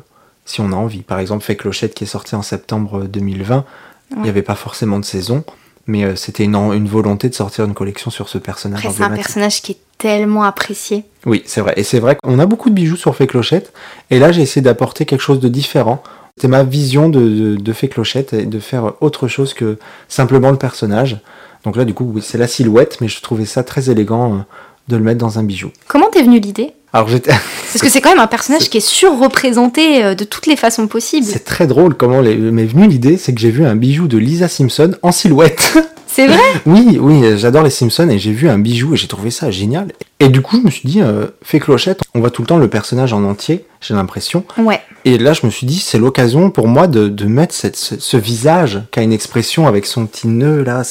si 0.46 0.62
on 0.62 0.72
a 0.72 0.76
envie. 0.76 1.02
Par 1.02 1.18
exemple, 1.20 1.44
Fait 1.44 1.56
Clochette 1.56 1.96
qui 1.96 2.04
est 2.04 2.08
sorti 2.08 2.36
en 2.36 2.44
septembre 2.44 3.06
2020, 3.06 3.66
il 4.12 4.18
Ouais. 4.18 4.24
n'y 4.24 4.30
avait 4.30 4.44
pas 4.44 4.56
forcément 4.56 5.00
de 5.00 5.06
saison, 5.06 5.44
mais 5.88 6.04
euh, 6.06 6.16
c'était 6.16 6.44
une, 6.44 6.56
une 6.56 6.88
volonté 6.88 7.30
de 7.30 7.34
sortir 7.34 7.66
une 7.66 7.74
collection 7.74 8.12
sur 8.12 8.30
ce 8.30 8.38
personnage 8.38 8.86
Après, 8.86 8.96
c'est 8.96 9.04
un 9.04 9.10
personnage 9.10 9.62
qui 9.64 9.72
est 9.74 9.78
tellement 9.98 10.44
apprécié. 10.44 11.04
Oui, 11.26 11.42
c'est 11.48 11.62
vrai. 11.62 11.74
Et 11.78 11.84
c'est 11.84 12.00
vrai 12.00 12.16
qu'on 12.22 12.38
a 12.38 12.46
beaucoup 12.46 12.70
de 12.70 12.76
bijoux 12.76 12.96
sur 12.96 13.16
Fée 13.16 13.26
Clochette. 13.28 13.74
Et 14.12 14.20
là, 14.20 14.32
j'ai 14.32 14.44
essayé 14.44 14.62
d'apporter 14.62 15.06
quelque 15.06 15.22
chose 15.22 15.40
de 15.40 15.48
différent. 15.50 16.04
C'était 16.38 16.48
ma 16.48 16.64
vision 16.64 17.10
de, 17.10 17.20
de, 17.20 17.56
de 17.56 17.74
Fée 17.74 17.90
Clochette 17.90 18.34
et 18.34 18.46
de 18.46 18.60
faire 18.60 18.94
autre 19.02 19.28
chose 19.28 19.56
que 19.56 19.80
simplement 20.08 20.52
le 20.52 20.58
personnage. 20.58 21.18
Donc 21.64 21.76
là, 21.76 21.84
du 21.84 21.96
coup, 21.96 22.10
oui, 22.14 22.22
c'est 22.22 22.38
la 22.38 22.48
silhouette, 22.48 23.00
mais 23.02 23.08
je 23.08 23.20
trouvais 23.22 23.46
ça 23.46 23.64
très 23.64 23.90
élégant 23.90 24.36
euh, 24.36 24.38
de 24.88 24.96
le 24.98 25.04
mettre 25.04 25.20
dans 25.20 25.40
un 25.40 25.44
bijou. 25.44 25.70
Comment 25.88 26.10
t'es 26.12 26.24
venue 26.24 26.40
l'idée? 26.40 26.72
Alors 26.94 27.10
j'étais, 27.10 27.32
Parce 27.32 27.82
que 27.82 27.90
c'est 27.90 28.00
quand 28.02 28.10
même 28.10 28.20
un 28.20 28.28
personnage 28.28 28.70
qui 28.70 28.78
est 28.78 28.82
surreprésenté 29.28 30.04
euh, 30.04 30.16
de 30.16 30.24
toutes 30.24 30.48
les 30.48 30.56
façons 30.56 30.88
possibles. 30.88 31.26
c'est 31.28 31.44
très 31.44 31.68
drôle 31.68 31.96
comment 31.96 32.22
les- 32.22 32.36
m'est 32.36 32.66
venue 32.66 32.88
l'idée, 32.88 33.18
c'est 33.18 33.34
que 33.34 33.42
j'ai 33.42 33.52
vu 33.52 33.66
un 33.66 33.76
bijou 33.76 34.08
de 34.08 34.18
Lisa 34.18 34.48
Simpson 34.48 34.96
en 35.02 35.12
silhouette. 35.12 35.78
C'est 36.10 36.26
vrai? 36.26 36.40
Oui, 36.66 36.98
oui, 37.00 37.38
j'adore 37.38 37.62
les 37.62 37.70
Simpsons 37.70 38.10
et 38.10 38.18
j'ai 38.18 38.32
vu 38.32 38.50
un 38.50 38.58
bijou 38.58 38.96
et 38.96 38.98
j'ai 38.98 39.08
trouvé 39.08 39.30
ça 39.30 39.52
génial. 39.52 39.92
Et 40.20 40.30
du 40.30 40.42
coup, 40.42 40.58
je 40.60 40.66
me 40.66 40.72
suis 40.72 40.88
dit, 40.90 41.00
euh, 41.02 41.28
Fée 41.44 41.60
Clochette, 41.60 42.00
on 42.16 42.22
voit 42.22 42.32
tout 42.32 42.42
le 42.42 42.48
temps 42.48 42.58
le 42.58 42.68
personnage 42.70 43.14
en 43.14 43.24
entier, 43.24 43.66
j'ai 43.82 43.94
l'impression. 43.94 44.44
Ouais. 44.58 44.80
Et 45.06 45.20
là, 45.20 45.34
je 45.34 45.46
me 45.46 45.52
suis 45.52 45.68
dit, 45.68 45.78
c'est 45.80 46.00
l'occasion 46.00 46.50
pour 46.50 46.68
moi 46.68 46.88
de, 46.88 47.08
de 47.08 47.26
mettre 47.26 47.54
cette- 47.54 47.76
ce, 47.76 48.00
ce 48.00 48.18
visage 48.18 48.82
qui 48.92 49.00
a 49.00 49.04
une 49.04 49.14
expression 49.14 49.68
avec 49.68 49.86
son 49.86 50.08
petit 50.08 50.28
nœud 50.28 50.64
là 50.64 50.82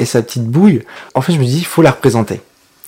et 0.00 0.04
sa 0.04 0.20
petite 0.22 0.46
bouille. 0.46 0.82
En 1.14 1.20
fait, 1.20 1.32
je 1.32 1.38
me 1.38 1.44
dis, 1.44 1.58
il 1.58 1.66
faut 1.66 1.82
la 1.82 1.92
représenter. 1.92 2.40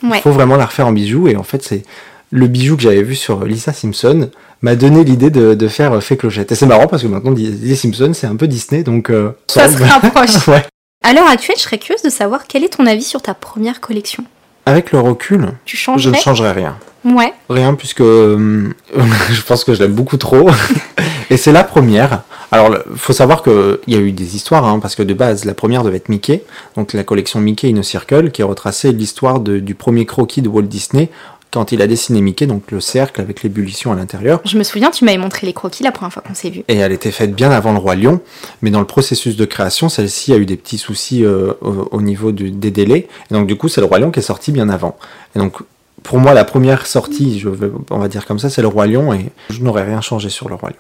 Il 0.03 0.11
Ouais. 0.11 0.21
faut 0.21 0.31
vraiment 0.33 0.57
la 0.57 0.67
refaire 0.67 0.87
en 0.87 0.93
bijou. 0.93 1.29
Et 1.29 1.37
en 1.37 1.43
fait, 1.43 1.63
c'est 1.63 1.83
le 2.31 2.47
bijou 2.47 2.77
que 2.77 2.83
j'avais 2.83 3.03
vu 3.03 3.15
sur 3.15 3.45
Lisa 3.45 3.73
Simpson 3.73 4.31
m'a 4.61 4.75
donné 4.75 5.05
l'idée 5.05 5.31
de, 5.31 5.55
de 5.55 5.69
faire 5.69 5.93
euh, 5.93 6.01
Fée 6.01 6.17
Clochette. 6.17 6.51
Et 6.53 6.55
c'est 6.55 6.67
marrant 6.67 6.87
parce 6.89 7.03
que 7.03 7.09
maintenant, 7.09 7.31
Lisa 7.31 7.77
Simpson, 7.77 8.13
c'est 8.15 8.27
un 8.27 8.37
peu 8.37 8.49
Disney, 8.49 8.83
donc 8.83 9.11
euh, 9.11 9.31
Ça 9.49 9.69
se 9.69 9.83
rapproche. 9.83 10.47
ouais. 10.49 10.65
À 11.05 11.13
l'heure 11.13 11.29
actuelle, 11.29 11.57
je 11.57 11.63
serais 11.63 11.79
curieuse 11.79 12.03
de 12.03 12.11
savoir 12.11 12.47
quel 12.49 12.65
est 12.65 12.77
ton 12.77 12.85
avis 12.87 13.05
sur 13.05 13.23
ta 13.23 13.35
première 13.35 13.81
collection. 13.81 14.25
Avec 14.67 14.93
le 14.93 14.99
recul, 15.01 15.53
Tu 15.65 15.77
je 15.77 16.11
ne 16.11 16.15
changerai 16.17 16.53
rien. 16.53 16.77
Ouais. 17.05 17.33
Rien 17.49 17.75
puisque 17.75 18.01
euh, 18.03 18.69
je 19.31 19.41
pense 19.43 19.65
que 19.65 19.73
je 19.75 19.81
l'aime 19.83 19.93
beaucoup 19.95 20.17
trop. 20.17 20.51
Et 21.31 21.37
c'est 21.37 21.53
la 21.53 21.65
première. 21.65 22.23
Alors, 22.51 22.75
faut 22.97 23.13
savoir 23.13 23.43
qu'il 23.43 23.79
y 23.89 23.95
a 23.95 23.99
eu 23.99 24.13
des 24.13 24.35
histoires, 24.37 24.65
hein, 24.65 24.79
parce 24.81 24.95
que 24.95 25.03
de 25.03 25.13
base, 25.15 25.45
la 25.45 25.55
première 25.55 25.83
devait 25.85 25.99
être 25.99 26.09
Mickey, 26.09 26.43
donc 26.77 26.95
la 26.95 27.05
collection 27.05 27.41
Mickey 27.41 27.71
in 27.71 27.77
a 27.79 27.83
Circle, 27.83 28.31
qui 28.31 28.43
retraçait 28.43 28.93
l'histoire 28.93 29.41
du 29.41 29.75
premier 29.75 30.07
croquis 30.07 30.41
de 30.41 30.49
Walt 30.49 30.63
Disney 30.63 31.11
quand 31.51 31.73
il 31.73 31.81
a 31.81 31.87
dessiné 31.87 32.21
Mickey, 32.21 32.47
donc 32.47 32.71
le 32.71 32.79
cercle 32.81 33.23
avec 33.23 33.43
l'ébullition 33.43 33.91
à 33.91 33.95
l'intérieur. 33.97 34.41
Je 34.45 34.59
me 34.59 34.63
souviens, 34.63 34.91
tu 34.91 35.05
m'avais 35.07 35.17
montré 35.17 35.47
les 35.47 35.55
croquis 35.55 35.83
la 35.83 35.93
première 35.93 36.13
fois 36.13 36.23
qu'on 36.27 36.35
s'est 36.35 36.51
vu. 36.51 36.63
Et 36.69 36.77
elle 36.77 36.93
était 36.93 37.11
faite 37.11 37.35
bien 37.35 37.51
avant 37.51 37.73
le 37.73 37.79
Roi 37.79 37.95
Lion, 37.97 38.21
mais 38.61 38.71
dans 38.71 38.81
le 38.81 38.87
processus 38.87 39.37
de 39.37 39.45
création, 39.47 39.89
celle-ci 39.89 40.35
a 40.35 40.37
eu 40.37 40.45
des 40.45 40.57
petits 40.59 40.77
soucis 40.77 41.25
euh, 41.25 41.53
au, 41.63 41.89
au 41.91 42.03
niveau 42.03 42.33
du- 42.33 42.51
des 42.51 42.71
délais. 42.71 43.09
Et 43.31 43.35
donc, 43.35 43.47
du 43.47 43.57
coup, 43.57 43.69
c'est 43.69 43.81
le 43.81 43.87
Roi 43.87 43.99
Lion 43.99 44.11
qui 44.11 44.19
est 44.19 44.23
sorti 44.23 44.53
bien 44.53 44.69
avant. 44.69 44.99
Et 45.37 45.39
donc, 45.39 45.55
pour 46.03 46.19
moi, 46.19 46.35
la 46.35 46.45
première 46.45 46.87
sortie, 46.87 47.39
je 47.39 47.49
vais- 47.49 47.71
on 47.91 47.99
va 47.99 48.09
dire 48.09 48.27
comme 48.27 48.39
ça, 48.39 48.51
c'est 48.51 48.61
le 48.63 48.69
Roi 48.69 48.87
Lion, 48.87 49.15
et 49.15 49.31
je 49.49 49.63
n'aurais 49.63 49.85
rien 49.85 50.03
changé 50.03 50.29
sur 50.29 50.51
le 50.51 50.55
Roi 50.55 50.69
Lion. 50.71 50.77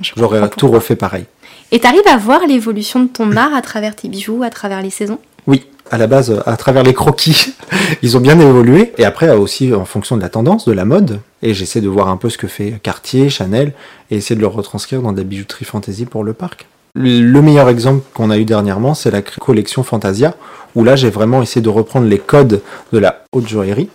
J'aurais 0.00 0.48
tout 0.50 0.68
refait 0.68 0.96
pareil. 0.96 1.24
Et 1.70 1.80
t'arrives 1.80 2.06
à 2.08 2.16
voir 2.16 2.46
l'évolution 2.46 3.00
de 3.02 3.08
ton 3.08 3.36
art 3.36 3.54
à 3.54 3.62
travers 3.62 3.94
tes 3.94 4.08
bijoux, 4.08 4.42
à 4.42 4.50
travers 4.50 4.80
les 4.80 4.90
saisons? 4.90 5.18
Oui, 5.46 5.66
à 5.90 5.98
la 5.98 6.06
base, 6.06 6.42
à 6.46 6.56
travers 6.56 6.82
les 6.82 6.94
croquis, 6.94 7.54
ils 8.02 8.16
ont 8.16 8.20
bien 8.20 8.38
évolué. 8.38 8.92
Et 8.98 9.04
après, 9.04 9.30
aussi 9.30 9.74
en 9.74 9.84
fonction 9.84 10.16
de 10.16 10.22
la 10.22 10.28
tendance, 10.28 10.66
de 10.66 10.72
la 10.72 10.84
mode. 10.84 11.20
Et 11.42 11.54
j'essaie 11.54 11.80
de 11.80 11.88
voir 11.88 12.08
un 12.08 12.16
peu 12.16 12.30
ce 12.30 12.38
que 12.38 12.48
fait 12.48 12.80
Cartier, 12.82 13.28
Chanel, 13.28 13.72
et 14.10 14.16
essayer 14.16 14.36
de 14.36 14.40
le 14.40 14.46
retranscrire 14.46 15.02
dans 15.02 15.12
des 15.12 15.24
bijouteries 15.24 15.64
fantasy 15.64 16.06
pour 16.06 16.24
le 16.24 16.32
parc. 16.32 16.66
Le 16.94 17.40
meilleur 17.42 17.68
exemple 17.68 18.04
qu'on 18.14 18.30
a 18.30 18.38
eu 18.38 18.44
dernièrement, 18.44 18.94
c'est 18.94 19.10
la 19.10 19.22
collection 19.22 19.84
Fantasia, 19.84 20.34
où 20.74 20.82
là 20.82 20.96
j'ai 20.96 21.10
vraiment 21.10 21.42
essayé 21.42 21.60
de 21.60 21.68
reprendre 21.68 22.06
les 22.06 22.18
codes 22.18 22.60
de 22.92 22.98
la 22.98 23.24
haute 23.32 23.46
joaillerie. 23.46 23.88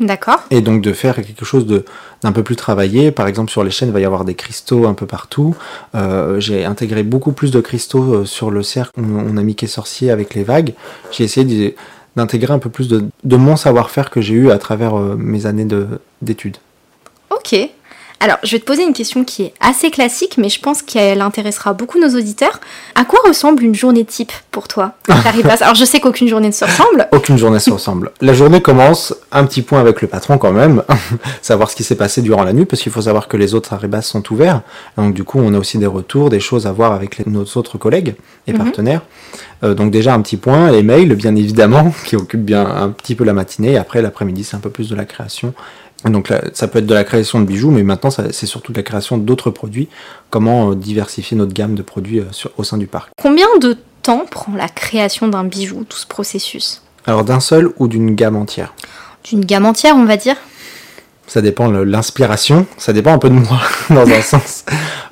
D'accord. 0.00 0.40
Et 0.50 0.60
donc 0.60 0.82
de 0.82 0.92
faire 0.92 1.16
quelque 1.16 1.44
chose 1.44 1.66
d'un 2.22 2.32
peu 2.32 2.42
plus 2.42 2.56
travaillé. 2.56 3.10
Par 3.10 3.26
exemple, 3.26 3.50
sur 3.50 3.64
les 3.64 3.70
chaînes, 3.70 3.88
il 3.88 3.92
va 3.92 4.00
y 4.00 4.04
avoir 4.04 4.24
des 4.24 4.34
cristaux 4.34 4.86
un 4.86 4.94
peu 4.94 5.06
partout. 5.06 5.56
Euh, 5.94 6.38
j'ai 6.38 6.64
intégré 6.64 7.02
beaucoup 7.02 7.32
plus 7.32 7.50
de 7.50 7.60
cristaux 7.60 8.14
euh, 8.14 8.24
sur 8.24 8.50
le 8.50 8.62
cercle. 8.62 9.00
On, 9.00 9.36
a 9.36 9.42
mis 9.42 9.56
Quai 9.56 9.66
Sorcier 9.66 10.10
avec 10.10 10.34
les 10.34 10.44
vagues. 10.44 10.74
J'ai 11.10 11.24
essayé 11.24 11.74
d'intégrer 12.16 12.52
un 12.52 12.58
peu 12.58 12.70
plus 12.70 12.88
de, 12.88 13.36
mon 13.36 13.56
savoir-faire 13.56 14.10
que 14.10 14.20
j'ai 14.20 14.34
eu 14.34 14.50
à 14.50 14.58
travers 14.58 14.98
euh, 14.98 15.16
mes 15.16 15.46
années 15.46 15.66
d'études. 16.22 16.58
Ok. 17.30 17.54
Alors, 18.20 18.38
je 18.42 18.50
vais 18.50 18.58
te 18.58 18.64
poser 18.64 18.82
une 18.82 18.92
question 18.92 19.22
qui 19.22 19.44
est 19.44 19.54
assez 19.60 19.90
classique, 19.92 20.38
mais 20.38 20.48
je 20.48 20.60
pense 20.60 20.82
qu'elle 20.82 21.20
intéressera 21.20 21.72
beaucoup 21.72 22.00
nos 22.00 22.08
auditeurs. 22.08 22.60
À 22.96 23.04
quoi 23.04 23.20
ressemble 23.24 23.62
une 23.62 23.76
journée 23.76 24.04
type 24.04 24.32
pour 24.50 24.66
toi 24.66 24.94
Alors, 25.08 25.74
je 25.76 25.84
sais 25.84 26.00
qu'aucune 26.00 26.26
journée 26.26 26.48
ne 26.48 26.52
se 26.52 26.64
ressemble. 26.64 27.08
Aucune 27.12 27.38
journée 27.38 27.60
se 27.60 27.70
ressemble. 27.70 28.10
La 28.20 28.34
journée 28.34 28.60
commence 28.60 29.14
un 29.30 29.44
petit 29.44 29.62
point 29.62 29.78
avec 29.78 30.02
le 30.02 30.08
patron 30.08 30.36
quand 30.36 30.52
même, 30.52 30.82
savoir 31.42 31.70
ce 31.70 31.76
qui 31.76 31.84
s'est 31.84 31.94
passé 31.94 32.20
durant 32.20 32.42
la 32.42 32.52
nuit, 32.52 32.64
parce 32.64 32.82
qu'il 32.82 32.90
faut 32.90 33.02
savoir 33.02 33.28
que 33.28 33.36
les 33.36 33.54
autres 33.54 33.72
Arribas 33.72 34.02
sont 34.02 34.22
ouverts. 34.32 34.62
Donc, 34.96 35.14
du 35.14 35.22
coup, 35.22 35.38
on 35.40 35.54
a 35.54 35.58
aussi 35.58 35.78
des 35.78 35.86
retours, 35.86 36.28
des 36.28 36.40
choses 36.40 36.66
à 36.66 36.72
voir 36.72 36.92
avec 36.92 37.24
nos 37.26 37.44
autres 37.44 37.78
collègues 37.78 38.16
et 38.48 38.52
mhm. 38.52 38.58
partenaires. 38.58 39.02
Euh, 39.62 39.74
donc, 39.74 39.92
déjà, 39.92 40.14
un 40.14 40.20
petit 40.22 40.36
point, 40.36 40.72
les 40.72 40.82
mails, 40.82 41.14
bien 41.14 41.36
évidemment, 41.36 41.94
qui 42.04 42.16
occupent 42.16 42.44
bien 42.44 42.66
un 42.66 42.88
petit 42.88 43.14
peu 43.14 43.22
la 43.22 43.32
matinée. 43.32 43.76
après, 43.76 44.02
l'après-midi, 44.02 44.42
c'est 44.42 44.56
un 44.56 44.60
peu 44.60 44.70
plus 44.70 44.88
de 44.88 44.96
la 44.96 45.04
création 45.04 45.54
donc 46.04 46.28
là, 46.28 46.42
ça 46.52 46.68
peut 46.68 46.78
être 46.78 46.86
de 46.86 46.94
la 46.94 47.04
création 47.04 47.40
de 47.40 47.44
bijoux, 47.44 47.70
mais 47.70 47.82
maintenant 47.82 48.10
c'est 48.10 48.46
surtout 48.46 48.72
de 48.72 48.78
la 48.78 48.84
création 48.84 49.18
d'autres 49.18 49.50
produits. 49.50 49.88
Comment 50.30 50.70
euh, 50.70 50.74
diversifier 50.74 51.36
notre 51.36 51.52
gamme 51.52 51.74
de 51.74 51.82
produits 51.82 52.20
euh, 52.20 52.48
au 52.56 52.64
sein 52.64 52.78
du 52.78 52.86
parc? 52.86 53.10
Combien 53.20 53.46
de 53.60 53.76
temps 54.02 54.24
prend 54.30 54.54
la 54.54 54.68
création 54.68 55.26
d'un 55.26 55.44
bijou, 55.44 55.84
tout 55.88 55.98
ce 55.98 56.06
processus? 56.06 56.82
Alors 57.04 57.24
d'un 57.24 57.40
seul 57.40 57.72
ou 57.78 57.88
d'une 57.88 58.14
gamme 58.14 58.36
entière? 58.36 58.74
D'une 59.24 59.44
gamme 59.44 59.66
entière, 59.66 59.96
on 59.96 60.04
va 60.04 60.16
dire? 60.16 60.36
Ça 61.26 61.42
dépend 61.42 61.68
de 61.68 61.78
l'inspiration, 61.78 62.66
ça 62.78 62.92
dépend 62.92 63.12
un 63.12 63.18
peu 63.18 63.28
de 63.28 63.34
moi 63.34 63.60
dans 63.90 64.08
un 64.08 64.22
sens. 64.22 64.64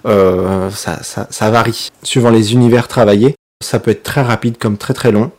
Euh, 0.07 0.71
ça, 0.71 1.01
ça, 1.03 1.51
varie. 1.51 1.89
Suivant 2.05 2.31
les 2.31 2.53
univers 2.53 2.87
travaillés, 2.87 3.35
ça 3.63 3.81
peut 3.81 3.91
être 3.91 4.05
très 4.05 4.23
rapide 4.23 4.57
comme 4.57 4.79
très 4.79 4.95
très 4.95 5.11
long. 5.11 5.31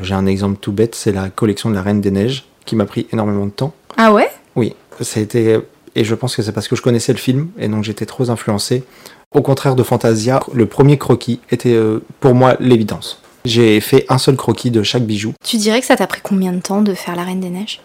J'ai 0.00 0.14
un 0.14 0.24
exemple 0.24 0.56
tout 0.62 0.72
bête, 0.72 0.94
c'est 0.94 1.12
la 1.12 1.28
collection 1.28 1.68
de 1.68 1.74
la 1.74 1.82
Reine 1.82 2.00
des 2.00 2.10
Neiges 2.10 2.46
qui 2.64 2.74
m'a 2.74 2.86
pris 2.86 3.06
énormément 3.12 3.44
de 3.44 3.50
temps. 3.50 3.74
Ah 3.98 4.14
ouais? 4.14 4.30
Ça 5.00 5.20
a 5.20 5.22
été, 5.22 5.58
et 5.96 6.04
je 6.04 6.14
pense 6.14 6.36
que 6.36 6.42
c'est 6.42 6.52
parce 6.52 6.68
que 6.68 6.76
je 6.76 6.82
connaissais 6.82 7.12
le 7.12 7.18
film 7.18 7.48
et 7.58 7.68
donc 7.68 7.84
j'étais 7.84 8.06
trop 8.06 8.30
influencé. 8.30 8.84
Au 9.32 9.42
contraire 9.42 9.74
de 9.74 9.82
Fantasia, 9.82 10.40
le 10.52 10.66
premier 10.66 10.96
croquis 10.96 11.40
était 11.50 11.74
euh, 11.74 12.04
pour 12.20 12.34
moi 12.34 12.56
l'évidence. 12.60 13.20
J'ai 13.44 13.80
fait 13.80 14.06
un 14.08 14.18
seul 14.18 14.36
croquis 14.36 14.70
de 14.70 14.82
chaque 14.82 15.04
bijou. 15.04 15.34
Tu 15.44 15.56
dirais 15.56 15.80
que 15.80 15.86
ça 15.86 15.96
t'a 15.96 16.06
pris 16.06 16.20
combien 16.22 16.52
de 16.52 16.60
temps 16.60 16.82
de 16.82 16.94
faire 16.94 17.16
la 17.16 17.24
Reine 17.24 17.40
des 17.40 17.50
Neiges? 17.50 17.80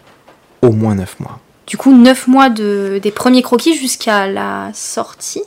Au 0.62 0.70
moins 0.70 0.94
9 0.94 1.20
mois. 1.20 1.40
Du 1.66 1.76
coup, 1.76 1.94
9 1.94 2.28
mois 2.28 2.50
de, 2.50 2.98
des 3.02 3.10
premiers 3.10 3.42
croquis 3.42 3.76
jusqu'à 3.76 4.26
la 4.26 4.70
sortie? 4.74 5.42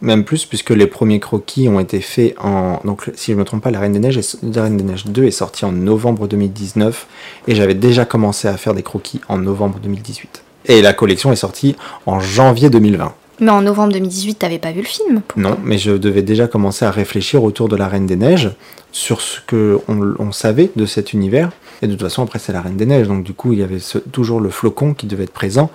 Même 0.00 0.24
plus, 0.24 0.46
puisque 0.46 0.70
les 0.70 0.86
premiers 0.86 1.20
croquis 1.20 1.68
ont 1.68 1.78
été 1.78 2.00
faits 2.00 2.34
en. 2.38 2.80
Donc, 2.84 3.10
si 3.14 3.32
je 3.32 3.36
ne 3.36 3.40
me 3.40 3.44
trompe 3.44 3.62
pas, 3.62 3.70
La 3.70 3.80
Reine 3.80 3.92
des 3.92 3.98
Neiges, 3.98 4.18
La 4.42 4.62
Reine 4.62 4.78
des 4.78 4.84
Neiges 4.84 5.04
2 5.04 5.24
est 5.24 5.30
sortie 5.30 5.66
en 5.66 5.72
novembre 5.72 6.26
2019, 6.26 7.06
et 7.48 7.54
j'avais 7.54 7.74
déjà 7.74 8.06
commencé 8.06 8.48
à 8.48 8.56
faire 8.56 8.72
des 8.72 8.82
croquis 8.82 9.20
en 9.28 9.36
novembre 9.36 9.78
2018. 9.80 10.42
Et 10.66 10.82
la 10.82 10.92
collection 10.92 11.32
est 11.32 11.36
sortie 11.36 11.76
en 12.06 12.20
janvier 12.20 12.70
2020. 12.70 13.14
Mais 13.40 13.50
en 13.50 13.62
novembre 13.62 13.94
2018, 13.94 14.34
t'avais 14.34 14.58
pas 14.58 14.70
vu 14.70 14.80
le 14.80 14.86
film 14.86 15.22
Non, 15.36 15.56
mais 15.64 15.78
je 15.78 15.92
devais 15.92 16.20
déjà 16.20 16.46
commencer 16.46 16.84
à 16.84 16.90
réfléchir 16.90 17.42
autour 17.42 17.68
de 17.68 17.76
la 17.76 17.88
Reine 17.88 18.06
des 18.06 18.16
Neiges, 18.16 18.50
sur 18.92 19.22
ce 19.22 19.40
que 19.46 19.78
on, 19.88 20.32
savait 20.32 20.70
de 20.76 20.84
cet 20.84 21.14
univers. 21.14 21.50
Et 21.80 21.86
de 21.86 21.92
toute 21.92 22.02
façon, 22.02 22.22
après, 22.22 22.38
c'est 22.38 22.52
la 22.52 22.60
Reine 22.60 22.76
des 22.76 22.84
Neiges, 22.84 23.08
donc 23.08 23.24
du 23.24 23.32
coup, 23.32 23.54
il 23.54 23.60
y 23.60 23.62
avait 23.62 23.80
toujours 24.12 24.40
le 24.40 24.50
flocon 24.50 24.92
qui 24.92 25.06
devait 25.06 25.24
être 25.24 25.32
présent, 25.32 25.70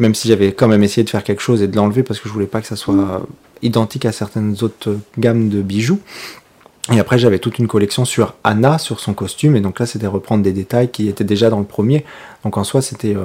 même 0.00 0.16
si 0.16 0.26
j'avais 0.26 0.52
quand 0.52 0.66
même 0.66 0.82
essayé 0.82 1.04
de 1.04 1.10
faire 1.10 1.22
quelque 1.22 1.40
chose 1.40 1.62
et 1.62 1.68
de 1.68 1.76
l'enlever 1.76 2.02
parce 2.02 2.18
que 2.18 2.28
je 2.28 2.34
voulais 2.34 2.46
pas 2.46 2.60
que 2.60 2.66
ça 2.66 2.74
soit 2.74 3.24
identique 3.62 4.06
à 4.06 4.12
certaines 4.12 4.56
autres 4.62 4.98
gammes 5.16 5.48
de 5.48 5.62
bijoux. 5.62 6.00
Et 6.92 6.98
après, 6.98 7.18
j'avais 7.18 7.38
toute 7.38 7.60
une 7.60 7.68
collection 7.68 8.04
sur 8.04 8.34
Anna, 8.42 8.78
sur 8.78 8.98
son 8.98 9.14
costume, 9.14 9.54
et 9.54 9.60
donc 9.60 9.78
là, 9.78 9.86
c'était 9.86 10.08
reprendre 10.08 10.42
des 10.42 10.52
détails 10.52 10.90
qui 10.90 11.08
étaient 11.08 11.22
déjà 11.22 11.48
dans 11.48 11.60
le 11.60 11.64
premier. 11.64 12.04
Donc 12.42 12.56
en 12.58 12.64
soi, 12.64 12.82
c'était. 12.82 13.14
Euh, 13.14 13.24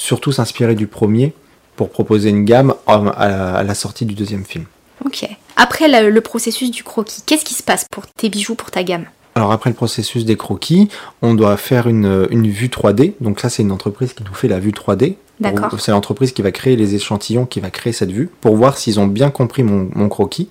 surtout 0.00 0.32
s'inspirer 0.32 0.74
du 0.74 0.86
premier 0.86 1.34
pour 1.76 1.90
proposer 1.90 2.30
une 2.30 2.44
gamme 2.44 2.74
à 2.86 3.62
la 3.62 3.74
sortie 3.74 4.06
du 4.06 4.14
deuxième 4.14 4.44
film. 4.44 4.64
Ok. 5.04 5.28
Après 5.56 5.88
le, 6.10 6.20
processus 6.20 6.70
du 6.70 6.82
croquis, 6.82 7.22
qu'est-ce 7.24 7.44
qui 7.44 7.54
se 7.54 7.62
passe 7.62 7.84
pour 7.90 8.06
tes 8.06 8.28
bijoux, 8.28 8.54
pour 8.54 8.70
ta 8.70 8.82
gamme? 8.82 9.04
Alors 9.34 9.52
après 9.52 9.70
le 9.70 9.76
processus 9.76 10.24
des 10.24 10.36
croquis, 10.36 10.88
on 11.22 11.34
doit 11.34 11.56
faire 11.56 11.86
une, 11.86 12.26
vue 12.50 12.68
3D. 12.68 13.12
Donc 13.20 13.40
ça 13.40 13.48
c'est 13.48 13.62
une 13.62 13.72
entreprise 13.72 14.14
qui 14.14 14.24
nous 14.24 14.34
fait 14.34 14.48
la 14.48 14.58
vue 14.58 14.72
3D. 14.72 15.16
D'accord. 15.38 15.80
C'est 15.80 15.92
l'entreprise 15.92 16.32
qui 16.32 16.42
va 16.42 16.50
créer 16.50 16.76
les 16.76 16.94
échantillons, 16.94 17.46
qui 17.46 17.60
va 17.60 17.70
créer 17.70 17.92
cette 17.92 18.10
vue, 18.10 18.28
pour 18.40 18.56
voir 18.56 18.76
s'ils 18.76 19.00
ont 19.00 19.06
bien 19.06 19.30
compris 19.30 19.62
mon 19.62 20.08
croquis. 20.08 20.48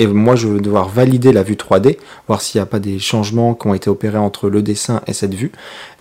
Et 0.00 0.06
moi, 0.06 0.34
je 0.34 0.48
vais 0.48 0.60
devoir 0.60 0.88
valider 0.88 1.30
la 1.30 1.42
vue 1.42 1.56
3D, 1.56 1.98
voir 2.26 2.40
s'il 2.40 2.58
n'y 2.58 2.62
a 2.62 2.66
pas 2.66 2.78
des 2.78 2.98
changements 2.98 3.54
qui 3.54 3.66
ont 3.66 3.74
été 3.74 3.90
opérés 3.90 4.16
entre 4.16 4.48
le 4.48 4.62
dessin 4.62 5.02
et 5.06 5.12
cette 5.12 5.34
vue. 5.34 5.52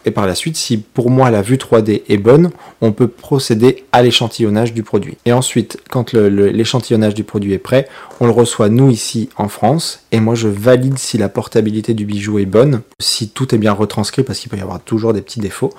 Et 0.05 0.11
par 0.11 0.25
la 0.25 0.35
suite, 0.35 0.55
si 0.55 0.77
pour 0.77 1.09
moi 1.09 1.29
la 1.29 1.41
vue 1.41 1.57
3D 1.57 2.03
est 2.07 2.17
bonne, 2.17 2.51
on 2.79 2.93
peut 2.93 3.09
procéder 3.09 3.83
à 3.91 4.01
l'échantillonnage 4.01 4.73
du 4.73 4.83
produit. 4.83 5.17
Et 5.25 5.33
ensuite, 5.33 5.79
quand 5.89 6.13
l'échantillonnage 6.13 7.13
du 7.13 7.25
produit 7.25 7.51
est 7.51 7.57
prêt, 7.57 7.89
on 8.21 8.25
le 8.25 8.31
reçoit 8.31 8.69
nous 8.69 8.89
ici 8.89 9.27
en 9.35 9.49
France. 9.49 10.05
Et 10.13 10.21
moi, 10.21 10.33
je 10.33 10.47
valide 10.47 10.97
si 10.97 11.17
la 11.17 11.27
portabilité 11.27 11.93
du 11.93 12.05
bijou 12.05 12.39
est 12.39 12.45
bonne, 12.45 12.81
si 13.01 13.27
tout 13.27 13.53
est 13.53 13.57
bien 13.57 13.73
retranscrit, 13.73 14.23
parce 14.23 14.39
qu'il 14.39 14.49
peut 14.49 14.57
y 14.57 14.61
avoir 14.61 14.79
toujours 14.79 15.11
des 15.11 15.21
petits 15.21 15.41
défauts. 15.41 15.73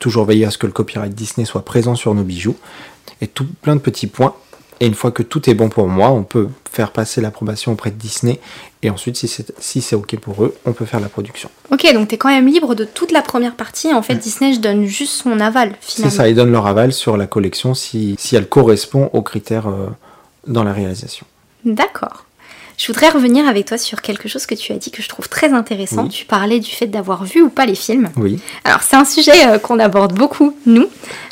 Toujours 0.00 0.24
veiller 0.24 0.44
à 0.44 0.50
ce 0.50 0.58
que 0.58 0.66
le 0.66 0.72
copyright 0.72 1.14
Disney 1.14 1.44
soit 1.44 1.64
présent 1.64 1.94
sur 1.94 2.16
nos 2.16 2.24
bijoux. 2.24 2.56
Et 3.20 3.28
tout 3.28 3.46
plein 3.62 3.76
de 3.76 3.80
petits 3.80 4.08
points 4.08 4.34
et 4.80 4.86
une 4.86 4.94
fois 4.94 5.10
que 5.10 5.22
tout 5.22 5.48
est 5.50 5.54
bon 5.54 5.68
pour 5.68 5.88
moi, 5.88 6.10
on 6.10 6.22
peut 6.22 6.48
faire 6.72 6.90
passer 6.90 7.20
l'approbation 7.20 7.72
auprès 7.72 7.90
de 7.90 7.96
Disney. 7.96 8.40
Et 8.82 8.88
ensuite, 8.88 9.16
si 9.16 9.28
c'est 9.28 9.52
si 9.60 9.94
OK 9.94 10.16
pour 10.16 10.42
eux, 10.42 10.56
on 10.64 10.72
peut 10.72 10.86
faire 10.86 11.00
la 11.00 11.10
production. 11.10 11.50
Ok, 11.70 11.86
donc 11.92 12.08
tu 12.08 12.14
es 12.14 12.18
quand 12.18 12.30
même 12.30 12.46
libre 12.46 12.74
de 12.74 12.84
toute 12.84 13.12
la 13.12 13.20
première 13.20 13.54
partie. 13.54 13.92
En 13.92 14.00
fait, 14.00 14.14
Disney, 14.14 14.54
je 14.54 14.60
donne 14.60 14.86
juste 14.86 15.12
son 15.12 15.38
aval, 15.38 15.74
finalement. 15.82 16.10
C'est 16.10 16.16
ça, 16.16 16.28
ils 16.28 16.34
donnent 16.34 16.52
leur 16.52 16.66
aval 16.66 16.94
sur 16.94 17.18
la 17.18 17.26
collection 17.26 17.74
si, 17.74 18.16
si 18.18 18.36
elle 18.36 18.48
correspond 18.48 19.10
aux 19.12 19.22
critères 19.22 19.68
euh, 19.68 19.88
dans 20.46 20.64
la 20.64 20.72
réalisation. 20.72 21.26
D'accord. 21.66 22.24
Je 22.80 22.86
voudrais 22.86 23.10
revenir 23.10 23.46
avec 23.46 23.66
toi 23.66 23.76
sur 23.76 24.00
quelque 24.00 24.26
chose 24.26 24.46
que 24.46 24.54
tu 24.54 24.72
as 24.72 24.76
dit 24.76 24.90
que 24.90 25.02
je 25.02 25.08
trouve 25.10 25.28
très 25.28 25.52
intéressant. 25.52 26.08
Tu 26.08 26.24
parlais 26.24 26.60
du 26.60 26.70
fait 26.70 26.86
d'avoir 26.86 27.24
vu 27.24 27.42
ou 27.42 27.50
pas 27.50 27.66
les 27.66 27.74
films. 27.74 28.08
Oui. 28.16 28.40
Alors 28.64 28.80
c'est 28.80 28.96
un 28.96 29.04
sujet 29.04 29.48
euh, 29.48 29.58
qu'on 29.58 29.78
aborde 29.78 30.14
beaucoup, 30.14 30.56
nous. 30.64 30.88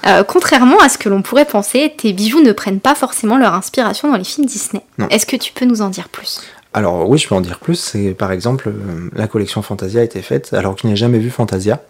Euh, 0.07 0.25
contrairement 0.25 0.79
à 0.81 0.91
ce 0.91 0.99
que 0.99 1.09
l'on 1.09 1.23
pourrait 1.23 1.47
penser, 1.47 1.95
tes 1.97 2.13
bijoux 2.13 2.43
ne 2.43 2.53
prennent 2.53 2.81
pas 2.81 2.95
forcément 2.95 3.39
leur 3.39 3.55
inspiration 3.55 4.11
dans 4.11 4.19
les 4.19 4.25
films 4.25 4.47
Disney. 4.47 4.83
Est-ce 5.09 5.25
que 5.25 5.37
tu 5.37 5.55
peux 5.55 5.65
nous 5.65 5.81
en 5.81 5.89
dire 5.89 6.11
plus? 6.11 6.43
Alors 6.75 7.09
oui, 7.09 7.17
je 7.17 7.27
peux 7.27 7.35
en 7.35 7.41
dire 7.41 7.61
plus. 7.61 7.77
C'est 7.77 8.11
par 8.11 8.31
exemple 8.31 8.69
euh, 8.69 9.09
la 9.15 9.27
collection 9.27 9.63
Fantasia 9.63 10.03
a 10.03 10.05
été 10.05 10.21
faite 10.21 10.53
alors 10.53 10.75
que 10.75 10.83
je 10.83 10.87
n'ai 10.87 10.97
jamais 10.97 11.19
vu 11.19 11.31
Fantasia. 11.31 11.81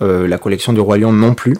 la 0.00 0.36
collection 0.36 0.74
du 0.74 0.80
Roi 0.80 0.98
Lion 0.98 1.12
non 1.12 1.32
plus. 1.32 1.56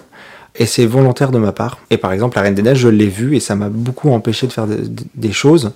Et 0.56 0.66
c'est 0.66 0.86
volontaire 0.86 1.30
de 1.30 1.38
ma 1.38 1.52
part. 1.52 1.78
Et 1.90 1.96
par 1.96 2.12
exemple, 2.12 2.36
La 2.36 2.42
Reine 2.42 2.54
des 2.54 2.62
Neiges, 2.62 2.78
je 2.78 2.88
l'ai 2.88 3.06
vu 3.06 3.36
et 3.36 3.40
ça 3.40 3.54
m'a 3.54 3.68
beaucoup 3.68 4.10
empêché 4.10 4.46
de 4.46 4.52
faire 4.52 4.66
des 4.66 5.32
choses. 5.32 5.72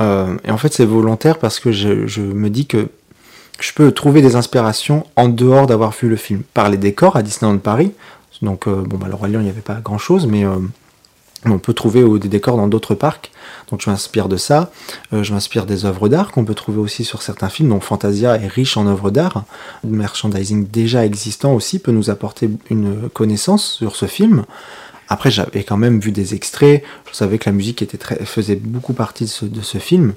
Euh, 0.00 0.36
et 0.44 0.50
en 0.50 0.58
fait, 0.58 0.72
c'est 0.72 0.84
volontaire 0.84 1.38
parce 1.38 1.60
que 1.60 1.72
je, 1.72 2.20
me 2.20 2.50
dis 2.50 2.66
que 2.66 2.88
je 3.60 3.72
peux 3.72 3.92
trouver 3.92 4.22
des 4.22 4.36
inspirations 4.36 5.06
en 5.16 5.28
dehors 5.28 5.66
d'avoir 5.66 5.92
vu 5.92 6.08
le 6.08 6.16
film. 6.16 6.42
Par 6.54 6.68
les 6.68 6.76
décors 6.76 7.16
à 7.16 7.22
Disneyland 7.22 7.58
Paris. 7.58 7.92
Donc, 8.42 8.66
euh, 8.66 8.82
bon, 8.82 8.98
bah, 8.98 9.06
le 9.08 9.14
Roi 9.14 9.28
Lion, 9.28 9.40
il 9.40 9.44
n'y 9.44 9.50
avait 9.50 9.60
pas 9.60 9.80
grand 9.82 9.98
chose, 9.98 10.26
mais 10.26 10.44
euh, 10.44 10.56
on 11.50 11.58
peut 11.58 11.74
trouver 11.74 12.04
des 12.18 12.28
décors 12.28 12.56
dans 12.56 12.68
d'autres 12.68 12.94
parcs. 12.94 13.30
Donc 13.70 13.80
je 13.82 13.90
m'inspire 13.90 14.28
de 14.28 14.36
ça. 14.36 14.70
Euh, 15.12 15.22
je 15.22 15.32
m'inspire 15.32 15.66
des 15.66 15.84
œuvres 15.84 16.08
d'art 16.08 16.30
qu'on 16.30 16.44
peut 16.44 16.54
trouver 16.54 16.78
aussi 16.78 17.04
sur 17.04 17.22
certains 17.22 17.48
films. 17.48 17.70
Donc 17.70 17.82
Fantasia 17.82 18.36
est 18.36 18.46
riche 18.46 18.76
en 18.76 18.86
œuvres 18.86 19.10
d'art. 19.10 19.44
Le 19.84 19.96
merchandising 19.96 20.66
déjà 20.68 21.04
existant 21.04 21.52
aussi 21.52 21.78
peut 21.78 21.92
nous 21.92 22.10
apporter 22.10 22.50
une 22.70 23.08
connaissance 23.08 23.64
sur 23.64 23.96
ce 23.96 24.06
film. 24.06 24.44
Après, 25.08 25.30
j'avais 25.30 25.62
quand 25.62 25.76
même 25.76 26.00
vu 26.00 26.10
des 26.10 26.34
extraits. 26.34 26.82
Je 27.10 27.16
savais 27.16 27.38
que 27.38 27.48
la 27.48 27.52
musique 27.52 27.84
faisait 28.24 28.56
beaucoup 28.56 28.92
partie 28.92 29.24
de 29.42 29.62
ce, 29.62 29.78
film. 29.78 30.14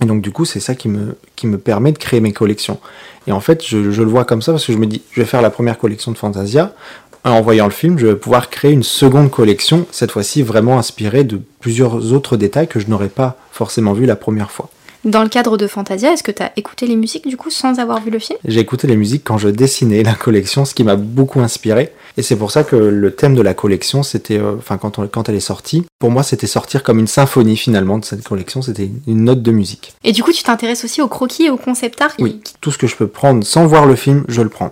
Et 0.00 0.06
donc, 0.06 0.22
du 0.22 0.30
coup, 0.32 0.46
c'est 0.46 0.60
ça 0.60 0.74
qui 0.74 0.88
me, 0.88 1.58
permet 1.58 1.92
de 1.92 1.98
créer 1.98 2.20
mes 2.20 2.32
collections. 2.32 2.80
Et 3.26 3.32
en 3.32 3.40
fait, 3.40 3.64
je, 3.66 3.76
le 3.76 4.08
vois 4.08 4.24
comme 4.24 4.40
ça 4.40 4.52
parce 4.52 4.64
que 4.64 4.72
je 4.72 4.78
me 4.78 4.86
dis, 4.86 5.02
je 5.12 5.20
vais 5.20 5.26
faire 5.26 5.42
la 5.42 5.50
première 5.50 5.78
collection 5.78 6.10
de 6.10 6.16
Fantasia 6.16 6.74
en 7.24 7.40
voyant 7.42 7.66
le 7.66 7.70
film, 7.72 7.98
je 7.98 8.06
vais 8.06 8.16
pouvoir 8.16 8.50
créer 8.50 8.72
une 8.72 8.82
seconde 8.82 9.30
collection, 9.30 9.86
cette 9.90 10.10
fois-ci 10.10 10.42
vraiment 10.42 10.78
inspirée 10.78 11.24
de 11.24 11.40
plusieurs 11.60 12.12
autres 12.12 12.36
détails 12.36 12.68
que 12.68 12.80
je 12.80 12.88
n'aurais 12.88 13.08
pas 13.08 13.36
forcément 13.52 13.92
vu 13.92 14.06
la 14.06 14.16
première 14.16 14.50
fois. 14.50 14.68
Dans 15.02 15.22
le 15.22 15.30
cadre 15.30 15.56
de 15.56 15.66
Fantasia, 15.66 16.12
est-ce 16.12 16.22
que 16.22 16.30
tu 16.30 16.42
as 16.42 16.52
écouté 16.58 16.86
les 16.86 16.94
musiques 16.96 17.26
du 17.26 17.38
coup 17.38 17.48
sans 17.48 17.78
avoir 17.78 18.02
vu 18.02 18.10
le 18.10 18.18
film? 18.18 18.38
J'ai 18.44 18.60
écouté 18.60 18.86
les 18.86 18.96
musiques 18.96 19.22
quand 19.24 19.38
je 19.38 19.48
dessinais 19.48 20.02
la 20.02 20.12
collection, 20.12 20.66
ce 20.66 20.74
qui 20.74 20.84
m'a 20.84 20.96
beaucoup 20.96 21.40
inspiré. 21.40 21.92
Et 22.18 22.22
c'est 22.22 22.36
pour 22.36 22.50
ça 22.50 22.64
que 22.64 22.76
le 22.76 23.10
thème 23.14 23.34
de 23.34 23.40
la 23.40 23.54
collection, 23.54 24.02
c'était, 24.02 24.36
euh, 24.38 24.56
enfin 24.58 24.76
quand, 24.76 24.98
on- 24.98 25.06
quand 25.08 25.30
elle 25.30 25.36
est 25.36 25.40
sortie, 25.40 25.84
pour 26.00 26.10
moi 26.10 26.22
c'était 26.22 26.46
sortir 26.46 26.82
comme 26.82 26.98
une 26.98 27.06
symphonie 27.06 27.56
finalement 27.56 27.96
de 27.96 28.04
cette 28.04 28.24
collection, 28.24 28.60
c'était 28.60 28.90
une 29.06 29.24
note 29.24 29.40
de 29.42 29.52
musique. 29.52 29.94
Et 30.04 30.12
du 30.12 30.22
coup, 30.22 30.32
tu 30.32 30.42
t'intéresses 30.42 30.84
aussi 30.84 31.00
au 31.00 31.08
croquis 31.08 31.44
et 31.44 31.50
au 31.50 31.56
concept 31.56 32.02
art? 32.02 32.12
Oui, 32.18 32.40
tout 32.60 32.70
ce 32.70 32.76
que 32.76 32.86
je 32.86 32.96
peux 32.96 33.06
prendre 33.06 33.42
sans 33.46 33.66
voir 33.66 33.86
le 33.86 33.96
film, 33.96 34.24
je 34.28 34.42
le 34.42 34.50
prends. 34.50 34.70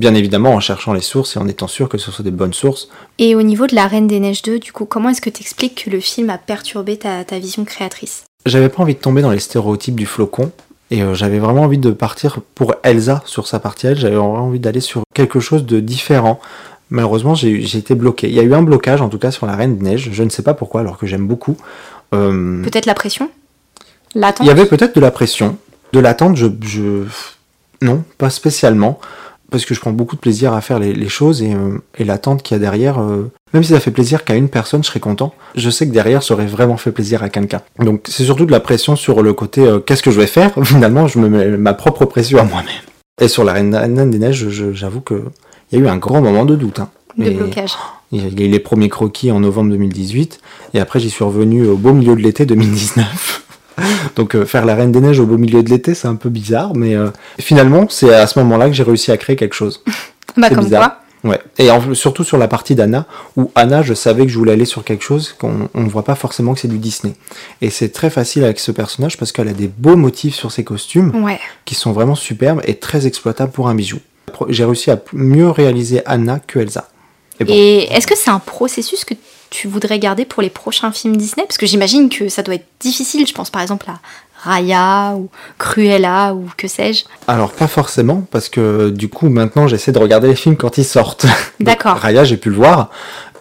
Bien 0.00 0.14
évidemment 0.14 0.54
en 0.54 0.60
cherchant 0.60 0.94
les 0.94 1.02
sources 1.02 1.36
et 1.36 1.38
en 1.38 1.46
étant 1.46 1.68
sûr 1.68 1.90
que 1.90 1.98
ce 1.98 2.10
sont 2.10 2.22
des 2.22 2.30
bonnes 2.30 2.54
sources. 2.54 2.88
Et 3.18 3.34
au 3.34 3.42
niveau 3.42 3.66
de 3.66 3.74
La 3.74 3.86
Reine 3.86 4.06
des 4.06 4.18
Neiges 4.18 4.40
2, 4.40 4.58
du 4.58 4.72
coup, 4.72 4.86
comment 4.86 5.10
est-ce 5.10 5.20
que 5.20 5.28
tu 5.28 5.42
expliques 5.42 5.84
que 5.84 5.90
le 5.90 6.00
film 6.00 6.30
a 6.30 6.38
perturbé 6.38 6.96
ta, 6.96 7.22
ta 7.22 7.38
vision 7.38 7.66
créatrice? 7.66 8.24
J'avais 8.46 8.70
pas 8.70 8.82
envie 8.82 8.94
de 8.94 8.98
tomber 8.98 9.20
dans 9.20 9.30
les 9.30 9.40
stéréotypes 9.40 9.96
du 9.96 10.06
flocon. 10.06 10.52
Et 10.90 11.02
euh, 11.02 11.12
j'avais 11.12 11.38
vraiment 11.38 11.64
envie 11.64 11.76
de 11.76 11.90
partir 11.90 12.38
pour 12.54 12.76
Elsa 12.82 13.22
sur 13.26 13.46
sa 13.46 13.60
partie 13.60 13.88
elle. 13.88 13.98
J'avais 13.98 14.16
vraiment 14.16 14.46
envie 14.46 14.58
d'aller 14.58 14.80
sur 14.80 15.02
quelque 15.12 15.38
chose 15.38 15.66
de 15.66 15.80
différent. 15.80 16.40
Malheureusement, 16.88 17.34
j'ai 17.34 17.60
j'ai 17.60 17.76
été 17.76 17.94
bloqué. 17.94 18.26
Il 18.26 18.34
y 18.34 18.40
a 18.40 18.42
eu 18.42 18.54
un 18.54 18.62
blocage, 18.62 19.02
en 19.02 19.10
tout 19.10 19.18
cas, 19.18 19.30
sur 19.30 19.44
la 19.44 19.54
Reine 19.54 19.76
des 19.76 19.84
Neiges. 19.84 20.08
Je 20.12 20.22
ne 20.22 20.30
sais 20.30 20.42
pas 20.42 20.54
pourquoi, 20.54 20.80
alors 20.80 20.96
que 20.96 21.06
j'aime 21.06 21.26
beaucoup. 21.26 21.58
Euh, 22.14 22.62
Peut-être 22.64 22.86
la 22.86 22.94
pression? 22.94 23.30
L'attente? 24.14 24.46
Il 24.46 24.48
y 24.48 24.50
avait 24.50 24.64
peut-être 24.64 24.94
de 24.94 25.00
la 25.00 25.10
pression. 25.10 25.58
De 25.92 26.00
l'attente, 26.00 26.38
je, 26.38 26.46
je... 26.62 27.04
Non, 27.82 28.02
pas 28.16 28.30
spécialement. 28.30 28.98
Parce 29.50 29.64
que 29.64 29.74
je 29.74 29.80
prends 29.80 29.90
beaucoup 29.92 30.16
de 30.16 30.20
plaisir 30.20 30.52
à 30.52 30.60
faire 30.60 30.78
les, 30.78 30.92
les 30.92 31.08
choses 31.08 31.42
et, 31.42 31.52
euh, 31.54 31.78
et 31.98 32.04
l'attente 32.04 32.42
qu'il 32.42 32.54
y 32.54 32.56
a 32.56 32.60
derrière, 32.60 33.00
euh, 33.00 33.30
même 33.52 33.64
si 33.64 33.72
ça 33.72 33.80
fait 33.80 33.90
plaisir 33.90 34.24
qu'à 34.24 34.34
une 34.36 34.48
personne, 34.48 34.82
je 34.84 34.88
serais 34.88 35.00
content. 35.00 35.34
Je 35.56 35.70
sais 35.70 35.86
que 35.88 35.92
derrière, 35.92 36.22
ça 36.22 36.34
aurait 36.34 36.46
vraiment 36.46 36.76
fait 36.76 36.92
plaisir 36.92 37.22
à 37.22 37.28
quelqu'un. 37.28 37.60
Donc 37.78 38.02
c'est 38.08 38.24
surtout 38.24 38.46
de 38.46 38.52
la 38.52 38.60
pression 38.60 38.94
sur 38.96 39.22
le 39.22 39.32
côté 39.32 39.62
euh, 39.66 39.80
qu'est-ce 39.80 40.02
que 40.02 40.10
je 40.10 40.20
vais 40.20 40.26
faire? 40.28 40.52
Finalement, 40.64 41.08
je 41.08 41.18
me 41.18 41.28
mets 41.28 41.46
ma 41.56 41.74
propre 41.74 42.04
pression 42.04 42.38
à 42.38 42.44
moi-même. 42.44 42.70
Et 43.20 43.28
sur 43.28 43.44
la 43.44 43.52
Reine, 43.52 43.74
Reine 43.74 44.10
des 44.10 44.18
Neiges, 44.18 44.48
j'avoue 44.72 45.00
que 45.00 45.24
il 45.72 45.78
y 45.78 45.82
a 45.82 45.84
eu 45.84 45.88
un 45.88 45.98
grand 45.98 46.20
moment 46.20 46.44
de 46.44 46.56
doute. 46.56 46.78
hein. 46.80 46.88
de 47.18 47.30
blocage. 47.30 47.72
il 48.12 48.40
y 48.40 48.42
a 48.42 48.46
eu 48.46 48.50
les 48.50 48.58
premiers 48.60 48.88
croquis 48.88 49.30
en 49.30 49.40
novembre 49.40 49.70
2018, 49.70 50.40
et 50.74 50.80
après 50.80 51.00
j'y 51.00 51.10
suis 51.10 51.22
revenu 51.24 51.66
au 51.66 51.76
beau 51.76 51.92
milieu 51.92 52.14
de 52.16 52.20
l'été 52.22 52.46
2019. 52.46 53.44
Donc 54.16 54.34
euh, 54.34 54.44
faire 54.44 54.64
la 54.64 54.74
Reine 54.74 54.92
des 54.92 55.00
Neiges 55.00 55.20
au 55.20 55.26
beau 55.26 55.38
milieu 55.38 55.62
de 55.62 55.70
l'été, 55.70 55.94
c'est 55.94 56.08
un 56.08 56.16
peu 56.16 56.28
bizarre, 56.28 56.74
mais 56.74 56.94
euh, 56.94 57.08
finalement 57.38 57.86
c'est 57.88 58.12
à 58.14 58.26
ce 58.26 58.38
moment-là 58.40 58.66
que 58.66 58.72
j'ai 58.72 58.82
réussi 58.82 59.10
à 59.12 59.16
créer 59.16 59.36
quelque 59.36 59.54
chose. 59.54 59.82
Bah, 60.36 60.46
c'est 60.48 60.54
comme 60.54 60.64
bizarre. 60.64 60.98
quoi. 61.22 61.30
Ouais. 61.32 61.40
Et 61.58 61.70
en- 61.72 61.92
surtout 61.92 62.22
sur 62.22 62.38
la 62.38 62.46
partie 62.46 62.76
d'Anna, 62.76 63.04
où 63.36 63.50
Anna, 63.56 63.82
je 63.82 63.94
savais 63.94 64.22
que 64.24 64.28
je 64.30 64.38
voulais 64.38 64.52
aller 64.52 64.64
sur 64.64 64.84
quelque 64.84 65.02
chose 65.02 65.34
qu'on 65.36 65.68
on 65.74 65.82
ne 65.82 65.88
voit 65.88 66.04
pas 66.04 66.14
forcément 66.14 66.54
que 66.54 66.60
c'est 66.60 66.68
du 66.68 66.78
Disney. 66.78 67.14
Et 67.60 67.68
c'est 67.68 67.88
très 67.88 68.10
facile 68.10 68.44
avec 68.44 68.60
ce 68.60 68.70
personnage 68.70 69.18
parce 69.18 69.32
qu'elle 69.32 69.48
a 69.48 69.52
des 69.52 69.66
beaux 69.66 69.96
motifs 69.96 70.36
sur 70.36 70.52
ses 70.52 70.62
costumes 70.62 71.12
Ouais. 71.24 71.38
qui 71.64 71.74
sont 71.74 71.90
vraiment 71.90 72.14
superbes 72.14 72.62
et 72.64 72.76
très 72.76 73.08
exploitables 73.08 73.50
pour 73.50 73.68
un 73.68 73.74
bijou. 73.74 73.98
J'ai 74.48 74.64
réussi 74.64 74.92
à 74.92 75.00
mieux 75.12 75.50
réaliser 75.50 76.00
Anna 76.06 76.38
que 76.38 76.60
Elsa. 76.60 76.88
Et 77.40 77.44
bon. 77.44 77.52
Et 77.52 77.92
est-ce 77.92 78.06
que 78.06 78.16
c'est 78.16 78.30
un 78.30 78.38
processus 78.38 79.04
que 79.04 79.14
tu 79.50 79.68
voudrais 79.68 79.98
garder 79.98 80.24
pour 80.24 80.42
les 80.42 80.50
prochains 80.50 80.92
films 80.92 81.16
Disney? 81.16 81.44
Parce 81.46 81.58
que 81.58 81.66
j'imagine 81.66 82.08
que 82.08 82.28
ça 82.28 82.42
doit 82.42 82.54
être 82.54 82.66
difficile. 82.80 83.26
Je 83.26 83.34
pense 83.34 83.50
par 83.50 83.62
exemple 83.62 83.86
à 83.90 84.00
Raya 84.42 85.14
ou 85.16 85.28
Cruella 85.58 86.34
ou 86.34 86.46
que 86.56 86.66
sais-je. 86.66 87.04
Alors 87.28 87.52
pas 87.52 87.66
forcément, 87.66 88.26
parce 88.30 88.48
que 88.48 88.90
du 88.90 89.08
coup 89.08 89.28
maintenant 89.28 89.68
j'essaie 89.68 89.92
de 89.92 89.98
regarder 89.98 90.28
les 90.28 90.36
films 90.36 90.56
quand 90.56 90.78
ils 90.78 90.84
sortent. 90.84 91.26
D'accord. 91.60 91.96
Raya, 91.96 92.24
j'ai 92.24 92.38
pu 92.38 92.48
le 92.48 92.56
voir, 92.56 92.90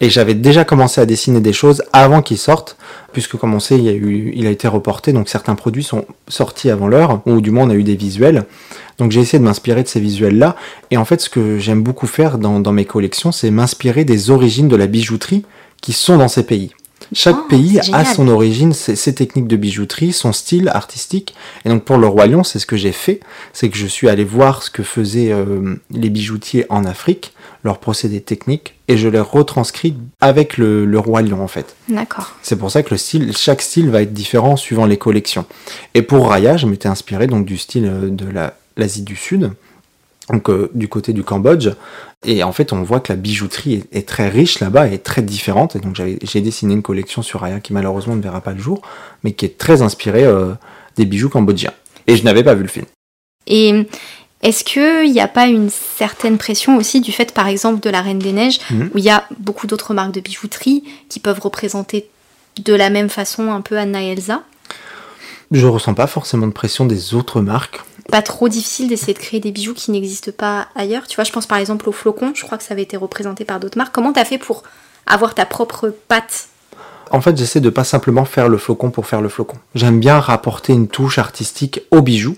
et 0.01 0.09
j'avais 0.09 0.33
déjà 0.33 0.65
commencé 0.65 0.99
à 0.99 1.05
dessiner 1.05 1.39
des 1.39 1.53
choses 1.53 1.83
avant 1.93 2.21
qu'ils 2.21 2.37
sortent, 2.37 2.77
puisque 3.13 3.37
comme 3.37 3.53
on 3.53 3.59
sait, 3.59 3.77
il, 3.77 3.83
y 3.83 3.89
a 3.89 3.93
eu, 3.93 4.31
il 4.35 4.45
a 4.45 4.49
été 4.49 4.67
reporté, 4.67 5.13
donc 5.13 5.29
certains 5.29 5.55
produits 5.55 5.83
sont 5.83 6.05
sortis 6.27 6.69
avant 6.69 6.87
l'heure, 6.87 7.21
ou 7.25 7.39
du 7.39 7.51
moins 7.51 7.65
on 7.65 7.69
a 7.69 7.75
eu 7.75 7.83
des 7.83 7.95
visuels. 7.95 8.43
Donc 8.97 9.11
j'ai 9.11 9.21
essayé 9.21 9.39
de 9.39 9.45
m'inspirer 9.45 9.83
de 9.83 9.87
ces 9.87 10.01
visuels-là, 10.01 10.55
et 10.91 10.97
en 10.97 11.05
fait 11.05 11.21
ce 11.21 11.29
que 11.29 11.59
j'aime 11.59 11.81
beaucoup 11.81 12.07
faire 12.07 12.37
dans, 12.37 12.59
dans 12.59 12.73
mes 12.73 12.85
collections, 12.85 13.31
c'est 13.31 13.51
m'inspirer 13.51 14.03
des 14.03 14.31
origines 14.31 14.67
de 14.67 14.75
la 14.75 14.87
bijouterie 14.87 15.45
qui 15.81 15.93
sont 15.93 16.17
dans 16.17 16.27
ces 16.27 16.43
pays. 16.43 16.71
Chaque 17.13 17.37
Oh, 17.45 17.47
pays 17.49 17.79
a 17.93 18.05
son 18.05 18.27
origine, 18.27 18.71
ses, 18.73 18.95
ses 18.95 19.15
techniques 19.15 19.47
de 19.47 19.55
bijouterie, 19.55 20.13
son 20.13 20.31
style 20.31 20.69
artistique. 20.69 21.33
Et 21.65 21.69
donc 21.69 21.83
pour 21.83 21.97
le 21.97 22.05
Roi 22.05 22.27
Lion, 22.27 22.43
c'est 22.43 22.59
ce 22.59 22.67
que 22.67 22.77
j'ai 22.77 22.91
fait, 22.91 23.19
c'est 23.51 23.69
que 23.69 23.77
je 23.77 23.87
suis 23.87 24.07
allé 24.09 24.23
voir 24.23 24.61
ce 24.61 24.69
que 24.69 24.83
faisaient 24.83 25.31
euh, 25.31 25.75
les 25.91 26.09
bijoutiers 26.11 26.65
en 26.69 26.85
Afrique, 26.85 27.33
leurs 27.63 27.79
procédés 27.79 28.21
techniques, 28.21 28.75
et 28.89 28.97
je 28.97 29.07
les 29.07 29.19
retranscris 29.19 29.95
avec 30.21 30.57
le, 30.57 30.85
le 30.85 30.99
Roi 30.99 31.23
Lion 31.23 31.41
en 31.41 31.47
fait. 31.47 31.75
D'accord. 31.87 32.35
C'est 32.43 32.57
pour 32.57 32.69
ça 32.69 32.83
que 32.83 32.91
le 32.91 32.97
style, 32.97 33.35
chaque 33.35 33.61
style 33.63 33.89
va 33.89 34.03
être 34.03 34.13
différent 34.13 34.55
suivant 34.55 34.85
les 34.85 34.97
collections. 34.97 35.45
Et 35.95 36.03
pour 36.03 36.27
Raya, 36.29 36.57
je 36.57 36.67
m'étais 36.67 36.89
inspiré 36.89 37.25
donc 37.25 37.45
du 37.45 37.57
style 37.57 37.85
euh, 37.87 38.09
de 38.09 38.29
la- 38.29 38.55
l'Asie 38.77 39.01
du 39.01 39.15
Sud, 39.15 39.51
donc 40.29 40.49
euh, 40.49 40.69
du 40.73 40.87
côté 40.87 41.13
du 41.13 41.23
Cambodge. 41.23 41.69
Et 42.25 42.43
en 42.43 42.51
fait, 42.51 42.73
on 42.73 42.81
voit 42.83 42.99
que 42.99 43.11
la 43.11 43.15
bijouterie 43.17 43.75
est, 43.75 43.97
est 43.97 44.07
très 44.07 44.29
riche 44.29 44.59
là-bas 44.59 44.87
et 44.87 44.99
très 44.99 45.21
différente. 45.21 45.75
Et 45.75 45.79
donc 45.79 45.95
j'ai 45.95 46.41
dessiné 46.41 46.73
une 46.73 46.81
collection 46.81 47.21
sur 47.21 47.39
Raya 47.41 47.59
qui 47.59 47.73
malheureusement 47.73 48.15
ne 48.15 48.21
verra 48.21 48.41
pas 48.41 48.51
le 48.51 48.59
jour, 48.59 48.81
mais 49.23 49.31
qui 49.33 49.45
est 49.45 49.57
très 49.57 49.81
inspirée 49.81 50.25
euh, 50.25 50.53
des 50.97 51.05
bijoux 51.05 51.29
cambodgiens. 51.29 51.73
Et 52.07 52.15
je 52.17 52.23
n'avais 52.23 52.43
pas 52.43 52.55
vu 52.55 52.63
le 52.63 52.67
film. 52.69 52.85
Et 53.47 53.85
est-ce 54.41 54.63
qu'il 54.63 55.11
n'y 55.11 55.21
a 55.21 55.27
pas 55.27 55.47
une 55.47 55.69
certaine 55.69 56.37
pression 56.37 56.77
aussi 56.77 57.01
du 57.01 57.11
fait, 57.11 57.33
par 57.33 57.47
exemple, 57.47 57.79
de 57.81 57.89
la 57.89 58.01
Reine 58.01 58.19
des 58.19 58.31
Neiges, 58.33 58.59
Mhm. 58.71 58.91
où 58.93 58.97
il 58.97 59.03
y 59.03 59.09
a 59.09 59.25
beaucoup 59.39 59.67
d'autres 59.67 59.93
marques 59.93 60.13
de 60.13 60.21
bijouterie 60.21 60.83
qui 61.09 61.19
peuvent 61.19 61.39
représenter 61.39 62.09
de 62.63 62.73
la 62.73 62.89
même 62.89 63.09
façon 63.09 63.51
un 63.51 63.61
peu 63.61 63.77
Anna 63.77 64.01
et 64.03 64.07
Elsa? 64.07 64.41
Je 65.51 65.65
ressens 65.65 65.93
pas 65.93 66.07
forcément 66.07 66.47
de 66.47 66.53
pression 66.53 66.85
des 66.85 67.13
autres 67.15 67.41
marques. 67.41 67.81
Pas 68.11 68.21
trop 68.21 68.49
difficile 68.49 68.87
d'essayer 68.87 69.13
de 69.13 69.19
créer 69.19 69.39
des 69.39 69.51
bijoux 69.51 69.73
qui 69.73 69.91
n'existent 69.91 70.31
pas 70.35 70.67
ailleurs. 70.75 71.07
Tu 71.07 71.15
vois, 71.15 71.23
je 71.23 71.31
pense 71.31 71.47
par 71.47 71.57
exemple 71.57 71.89
au 71.89 71.91
flocon, 71.91 72.33
je 72.35 72.43
crois 72.43 72.57
que 72.57 72.63
ça 72.63 72.73
avait 72.73 72.83
été 72.83 72.97
représenté 72.97 73.45
par 73.45 73.59
d'autres 73.59 73.77
marques. 73.77 73.93
Comment 73.93 74.13
t'as 74.13 74.25
fait 74.25 74.37
pour 74.37 74.63
avoir 75.05 75.35
ta 75.35 75.45
propre 75.45 75.93
patte? 76.07 76.49
En 77.11 77.21
fait, 77.21 77.35
j'essaie 77.37 77.61
de 77.61 77.69
pas 77.69 77.83
simplement 77.83 78.25
faire 78.25 78.49
le 78.49 78.57
flocon 78.57 78.91
pour 78.91 79.07
faire 79.07 79.21
le 79.21 79.29
flocon. 79.29 79.57
J'aime 79.73 79.99
bien 79.99 80.19
rapporter 80.19 80.73
une 80.73 80.87
touche 80.87 81.17
artistique 81.17 81.81
au 81.91 82.01
bijou 82.01 82.35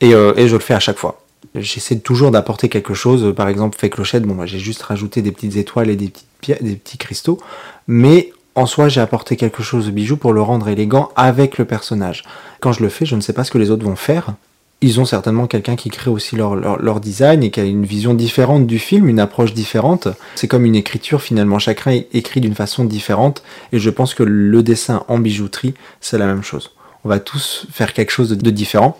et, 0.00 0.14
euh, 0.14 0.34
et 0.36 0.48
je 0.48 0.54
le 0.54 0.60
fais 0.60 0.74
à 0.74 0.80
chaque 0.80 0.98
fois. 0.98 1.22
J'essaie 1.54 1.98
toujours 1.98 2.30
d'apporter 2.30 2.68
quelque 2.68 2.94
chose. 2.94 3.34
Par 3.34 3.48
exemple, 3.48 3.78
fait 3.78 3.90
clochette, 3.90 4.24
bon, 4.24 4.34
moi 4.34 4.46
j'ai 4.46 4.58
juste 4.58 4.82
rajouté 4.82 5.22
des 5.22 5.32
petites 5.32 5.56
étoiles 5.56 5.90
et 5.90 5.96
des, 5.96 6.08
petites 6.08 6.28
pierres, 6.40 6.58
des 6.60 6.76
petits 6.76 6.98
cristaux. 6.98 7.40
Mais 7.88 8.32
en 8.54 8.66
soi, 8.66 8.88
j'ai 8.88 9.00
apporté 9.00 9.36
quelque 9.36 9.62
chose 9.62 9.88
au 9.88 9.92
bijou 9.92 10.16
pour 10.16 10.32
le 10.32 10.42
rendre 10.42 10.68
élégant 10.68 11.10
avec 11.14 11.58
le 11.58 11.64
personnage. 11.64 12.24
Quand 12.60 12.72
je 12.72 12.82
le 12.82 12.88
fais, 12.88 13.06
je 13.06 13.14
ne 13.14 13.20
sais 13.20 13.32
pas 13.32 13.44
ce 13.44 13.50
que 13.50 13.58
les 13.58 13.70
autres 13.70 13.84
vont 13.84 13.96
faire. 13.96 14.34
Ils 14.82 14.98
ont 14.98 15.04
certainement 15.04 15.46
quelqu'un 15.46 15.76
qui 15.76 15.90
crée 15.90 16.10
aussi 16.10 16.36
leur, 16.36 17.00
design 17.00 17.42
et 17.42 17.50
qui 17.50 17.60
a 17.60 17.64
une 17.64 17.84
vision 17.84 18.14
différente 18.14 18.66
du 18.66 18.78
film, 18.78 19.08
une 19.08 19.20
approche 19.20 19.52
différente. 19.52 20.08
C'est 20.34 20.48
comme 20.48 20.64
une 20.64 20.74
écriture 20.74 21.20
finalement, 21.20 21.58
chacun 21.58 22.00
écrit 22.12 22.40
d'une 22.40 22.54
façon 22.54 22.84
différente 22.84 23.42
et 23.72 23.78
je 23.78 23.90
pense 23.90 24.14
que 24.14 24.22
le 24.22 24.62
dessin 24.62 25.04
en 25.08 25.18
bijouterie, 25.18 25.74
c'est 26.00 26.18
la 26.18 26.26
même 26.26 26.42
chose. 26.42 26.70
On 27.04 27.08
va 27.08 27.20
tous 27.20 27.66
faire 27.70 27.92
quelque 27.92 28.10
chose 28.10 28.30
de 28.30 28.50
différent, 28.50 28.98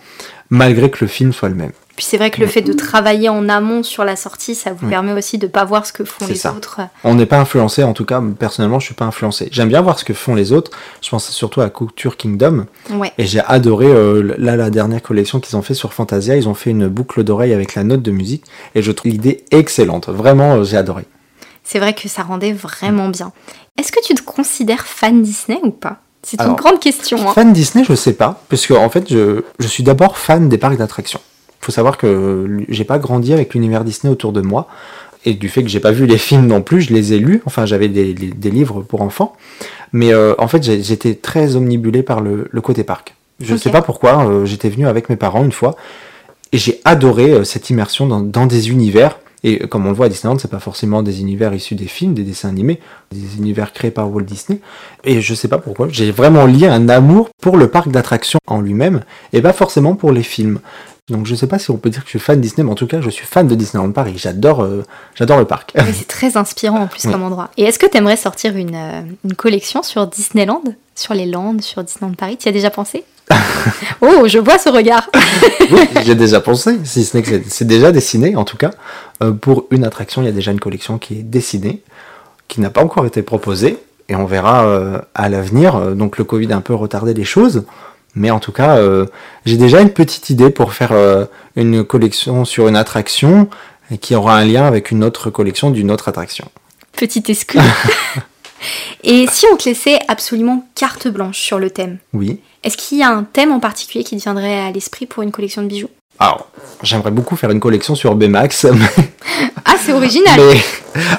malgré 0.50 0.90
que 0.90 0.98
le 1.00 1.08
film 1.08 1.32
soit 1.32 1.48
le 1.48 1.54
même. 1.54 1.72
Puis 2.00 2.06
c'est 2.08 2.16
vrai 2.16 2.30
que 2.30 2.40
le 2.40 2.46
fait 2.46 2.62
de 2.62 2.72
travailler 2.72 3.28
en 3.28 3.46
amont 3.50 3.82
sur 3.82 4.06
la 4.06 4.16
sortie, 4.16 4.54
ça 4.54 4.70
vous 4.72 4.84
Oui. 4.86 4.88
permet 4.88 5.12
aussi 5.12 5.36
de 5.36 5.46
pas 5.46 5.66
voir 5.66 5.84
ce 5.84 5.92
que 5.92 6.02
font 6.02 6.26
les 6.26 6.34
ça. 6.34 6.54
autres. 6.56 6.80
On 7.04 7.14
n'est 7.14 7.26
pas 7.26 7.36
influencé, 7.38 7.84
en 7.84 7.92
tout 7.92 8.06
cas, 8.06 8.22
personnellement, 8.38 8.78
je 8.80 8.86
suis 8.86 8.94
pas 8.94 9.04
influencé. 9.04 9.50
J'aime 9.52 9.68
bien 9.68 9.82
voir 9.82 9.98
ce 9.98 10.06
que 10.06 10.14
font 10.14 10.34
les 10.34 10.50
autres. 10.52 10.70
Je 11.02 11.10
pense 11.10 11.28
surtout 11.28 11.60
à 11.60 11.68
Couture 11.68 12.16
Kingdom. 12.16 12.64
Ouais. 12.88 13.12
Et 13.18 13.26
j'ai 13.26 13.40
adoré, 13.40 13.84
euh, 13.84 14.34
là, 14.38 14.56
la 14.56 14.70
dernière 14.70 15.02
collection 15.02 15.40
qu'ils 15.40 15.58
ont 15.58 15.60
fait 15.62 15.74
sur 15.74 15.92
Fantasia, 15.92 16.36
ils 16.36 16.48
ont 16.48 16.54
fait 16.54 16.70
une 16.70 16.88
boucle 16.88 17.22
d'oreille 17.22 17.52
avec 17.52 17.74
la 17.74 17.84
note 17.84 18.00
de 18.00 18.10
musique. 18.12 18.44
Et 18.74 18.80
je 18.80 18.92
trouve 18.92 19.12
l'idée 19.12 19.44
excellente. 19.50 20.08
Vraiment, 20.08 20.54
euh, 20.54 20.64
j'ai 20.64 20.78
adoré. 20.78 21.04
C'est 21.64 21.80
vrai 21.80 21.92
que 21.92 22.08
ça 22.08 22.22
rendait 22.22 22.54
vraiment 22.54 23.08
bien. 23.10 23.30
Est-ce 23.78 23.92
que 23.92 24.00
tu 24.02 24.14
te 24.14 24.22
considères 24.22 24.86
fan 24.86 25.20
Disney 25.20 25.60
ou 25.62 25.70
pas? 25.70 25.98
C'est 26.22 26.40
une 26.40 26.54
grande 26.54 26.80
question. 26.80 27.18
hein. 27.28 27.34
Fan 27.34 27.52
Disney, 27.52 27.84
je 27.86 27.94
sais 27.94 28.14
pas, 28.14 28.40
parce 28.48 28.66
que 28.66 28.72
en 28.72 28.88
fait, 28.88 29.04
je, 29.10 29.42
je 29.58 29.66
suis 29.66 29.82
d'abord 29.82 30.16
fan 30.16 30.48
des 30.48 30.56
parcs 30.56 30.78
d'attractions. 30.78 31.20
Faut 31.60 31.72
savoir 31.72 31.98
que 31.98 32.64
j'ai 32.68 32.84
pas 32.84 32.98
grandi 32.98 33.32
avec 33.32 33.54
l'univers 33.54 33.84
Disney 33.84 34.10
autour 34.12 34.32
de 34.32 34.40
moi, 34.40 34.66
et 35.26 35.34
du 35.34 35.48
fait 35.48 35.62
que 35.62 35.68
j'ai 35.68 35.80
pas 35.80 35.92
vu 35.92 36.06
les 36.06 36.18
films 36.28 36.46
non 36.46 36.62
plus, 36.62 36.80
je 36.82 36.94
les 36.94 37.12
ai 37.12 37.18
lus. 37.18 37.42
Enfin, 37.44 37.66
j'avais 37.66 37.88
des, 37.88 38.14
des- 38.14 38.30
des 38.30 38.50
livres 38.50 38.82
pour 38.82 39.02
enfants, 39.02 39.34
mais 39.92 40.12
euh, 40.14 40.34
en 40.38 40.48
fait, 40.48 40.62
j'étais 40.62 41.14
très 41.14 41.56
omnibulé 41.56 42.02
par 42.02 42.20
le, 42.20 42.48
le 42.50 42.60
côté 42.60 42.84
parc. 42.84 43.14
Je 43.40 43.54
Ok. 43.54 43.60
sais 43.60 43.70
pas 43.70 43.82
pourquoi. 43.82 44.26
euh, 44.28 44.44
j'étais 44.46 44.68
venu 44.70 44.86
avec 44.86 45.08
mes 45.10 45.16
parents 45.16 45.44
une 45.44 45.52
fois, 45.52 45.76
et 46.52 46.58
j'ai 46.58 46.80
adoré 46.84 47.30
euh, 47.32 47.44
cette 47.44 47.68
immersion 47.70 48.06
dans, 48.06 48.20
dans 48.20 48.46
des 48.46 48.70
univers. 48.70 49.18
Et 49.42 49.58
comme 49.68 49.86
on 49.86 49.88
le 49.88 49.94
voit 49.94 50.04
à 50.06 50.08
Disneyland, 50.10 50.38
c'est 50.38 50.50
pas 50.50 50.58
forcément 50.58 51.02
des 51.02 51.20
univers 51.22 51.54
issus 51.54 51.74
des 51.74 51.86
films, 51.86 52.12
des 52.12 52.24
dessins 52.24 52.50
animés, 52.50 52.78
des 53.10 53.38
univers 53.38 53.72
créés 53.72 53.90
par 53.90 54.10
Walt 54.12 54.20
Disney. 54.24 54.60
Et 55.02 55.22
je 55.22 55.32
sais 55.34 55.48
pas 55.48 55.56
pourquoi, 55.56 55.88
j'ai 55.90 56.10
vraiment 56.10 56.44
lié 56.44 56.66
un 56.66 56.90
amour 56.90 57.30
pour 57.40 57.56
le 57.56 57.68
parc 57.68 57.88
d'attractions 57.90 58.38
en 58.46 58.60
lui-même, 58.60 59.00
et 59.32 59.40
pas 59.40 59.54
forcément 59.54 59.94
pour 59.94 60.12
les 60.12 60.22
films. 60.22 60.60
Donc 61.10 61.26
je 61.26 61.34
sais 61.34 61.46
pas 61.46 61.58
si 61.58 61.70
on 61.70 61.76
peut 61.76 61.90
dire 61.90 62.00
que 62.00 62.06
je 62.06 62.10
suis 62.10 62.18
fan 62.18 62.36
de 62.36 62.40
Disney, 62.42 62.64
mais 62.64 62.70
en 62.70 62.74
tout 62.74 62.86
cas, 62.86 63.00
je 63.00 63.10
suis 63.10 63.26
fan 63.26 63.46
de 63.48 63.54
Disneyland 63.54 63.90
Paris. 63.92 64.14
J'adore, 64.16 64.62
euh, 64.62 64.84
j'adore 65.14 65.38
le 65.38 65.44
parc. 65.44 65.72
Oui, 65.76 65.82
c'est 65.92 66.06
très 66.08 66.36
inspirant 66.36 66.80
en 66.82 66.86
plus 66.86 67.04
Oui. 67.06 67.12
comme 67.12 67.22
endroit. 67.22 67.50
Et 67.56 67.64
est-ce 67.64 67.78
que 67.78 67.86
tu 67.86 67.96
aimerais 67.96 68.16
sortir 68.16 68.56
une, 68.56 68.74
euh, 68.74 69.00
une 69.24 69.34
collection 69.34 69.82
sur 69.82 70.06
Disneyland? 70.06 70.62
Sur 70.94 71.14
les 71.14 71.26
Landes, 71.26 71.62
sur 71.62 71.82
Disneyland 71.82 72.14
Paris? 72.14 72.36
Tu 72.38 72.46
y 72.46 72.48
as 72.48 72.52
déjà 72.52 72.70
pensé? 72.70 73.04
Oh, 74.02 74.26
je 74.26 74.38
vois 74.38 74.58
ce 74.58 74.68
regard. 74.70 75.08
oui, 75.70 75.88
j'ai 76.04 76.14
déjà 76.14 76.40
pensé, 76.40 76.78
si 76.84 77.04
ce 77.04 77.16
n'est 77.16 77.22
que 77.22 77.42
c'est 77.48 77.66
déjà 77.66 77.92
dessiné 77.92 78.34
en 78.36 78.44
tout 78.44 78.56
cas. 78.56 78.70
Euh, 79.22 79.32
pour 79.32 79.66
une 79.70 79.84
attraction, 79.84 80.22
il 80.22 80.24
y 80.24 80.28
a 80.28 80.32
déjà 80.32 80.50
une 80.52 80.60
collection 80.60 80.98
qui 80.98 81.18
est 81.18 81.22
dessinée, 81.22 81.82
qui 82.48 82.60
n'a 82.62 82.70
pas 82.70 82.82
encore 82.82 83.04
été 83.06 83.22
proposée, 83.22 83.78
et 84.08 84.16
on 84.16 84.24
verra 84.24 85.02
à 85.14 85.28
l'avenir. 85.28 85.94
Donc 85.94 86.18
le 86.18 86.24
Covid 86.24 86.52
a 86.52 86.56
un 86.56 86.60
peu 86.62 86.74
retardé 86.74 87.12
les 87.14 87.24
choses, 87.24 87.64
mais 88.14 88.30
en 88.30 88.40
tout 88.40 88.52
cas, 88.52 88.78
j'ai 89.46 89.56
déjà 89.56 89.80
une 89.80 89.90
petite 89.90 90.30
idée 90.30 90.50
pour 90.50 90.72
faire 90.72 90.92
une 91.56 91.84
collection 91.84 92.44
sur 92.44 92.68
une 92.68 92.76
attraction 92.76 93.48
qui 94.00 94.14
aura 94.14 94.36
un 94.36 94.44
lien 94.44 94.64
avec 94.64 94.90
une 94.90 95.04
autre 95.04 95.30
collection 95.30 95.70
d'une 95.70 95.90
autre 95.90 96.08
attraction. 96.08 96.50
Petite 96.92 97.30
excuse. 97.30 97.62
et 99.04 99.26
si 99.30 99.46
on 99.52 99.56
te 99.56 99.68
laissait 99.68 99.98
absolument 100.08 100.66
carte 100.74 101.08
blanche 101.08 101.38
sur 101.38 101.58
le 101.58 101.70
thème 101.70 101.98
Oui. 102.12 102.40
Est-ce 102.62 102.76
qu'il 102.76 102.98
y 102.98 103.02
a 103.02 103.10
un 103.10 103.24
thème 103.24 103.52
en 103.52 103.60
particulier 103.60 104.04
qui 104.04 104.16
te 104.16 104.22
viendrait 104.22 104.60
à 104.60 104.70
l'esprit 104.70 105.06
pour 105.06 105.22
une 105.22 105.32
collection 105.32 105.62
de 105.62 105.68
bijoux? 105.68 105.90
Alors, 106.18 106.50
j'aimerais 106.82 107.10
beaucoup 107.10 107.34
faire 107.36 107.50
une 107.50 107.60
collection 107.60 107.94
sur 107.94 108.14
Baymax. 108.14 108.66
ah, 109.64 109.74
c'est 109.82 109.92
original. 109.92 110.38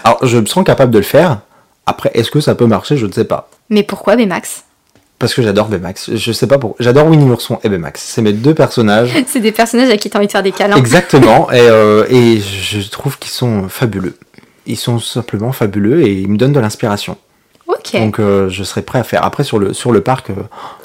Alors, 0.04 0.24
je 0.26 0.38
me 0.38 0.46
sens 0.46 0.64
capable 0.64 0.92
de 0.92 1.00
le 1.00 1.04
faire. 1.04 1.42
Après, 1.88 2.12
est-ce 2.14 2.30
que 2.30 2.40
ça 2.40 2.54
peut 2.54 2.68
marcher? 2.68 2.98
Je 2.98 3.08
ne 3.08 3.12
sais 3.12 3.26
pas. 3.26 3.50
Mais 3.70 3.82
pourquoi 3.82 4.16
Baymax? 4.16 4.64
Parce 5.22 5.36
que 5.36 5.44
j'adore 5.44 5.68
Baymax. 5.68 6.16
Je 6.16 6.32
sais 6.32 6.48
pas 6.48 6.58
pourquoi. 6.58 6.78
J'adore 6.80 7.08
Winnie 7.08 7.28
l'ourson 7.28 7.60
et 7.64 7.70
Baymax. 7.70 8.02
C'est 8.02 8.24
mes 8.24 8.34
deux 8.34 8.56
personnages. 8.56 9.14
c'est 9.28 9.40
des 9.40 9.52
personnages 9.52 9.90
à 9.90 9.98
qui 9.98 10.10
t'as 10.10 10.18
envie 10.18 10.28
de 10.28 10.32
faire 10.32 10.44
des 10.44 10.52
câlins. 10.52 10.76
Exactement. 10.76 11.50
et, 11.52 11.60
euh, 11.62 12.06
et 12.10 12.40
je 12.40 12.90
trouve 12.90 13.18
qu'ils 13.20 13.32
sont 13.32 13.70
fabuleux. 13.70 14.18
Ils 14.66 14.78
sont 14.78 15.00
simplement 15.00 15.52
fabuleux 15.52 16.02
et 16.02 16.12
ils 16.12 16.28
me 16.28 16.38
donnent 16.38 16.54
de 16.54 16.60
l'inspiration. 16.60 17.18
Ok. 17.68 17.94
Donc 17.94 18.20
euh, 18.20 18.50
je 18.50 18.64
serais 18.64 18.82
prêt 18.82 19.00
à 19.00 19.04
faire. 19.04 19.24
Après 19.24 19.44
sur 19.44 19.60
le 19.60 19.74
sur 19.74 19.92
le 19.92 20.02
parc, 20.02 20.32
euh, 20.32 20.34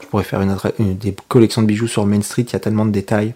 je 0.03 0.07
pourrais 0.07 0.25
faire 0.25 0.41
une, 0.43 0.97
des 0.97 1.17
collections 1.29 1.63
de 1.63 1.67
bijoux 1.67 1.89
sur 1.89 2.05
Main 2.07 2.21
Street. 2.21 2.45
Il 2.47 2.53
y 2.53 2.57
a 2.57 2.61
tellement 2.61 2.85
de 2.85 2.93
détails 2.93 3.35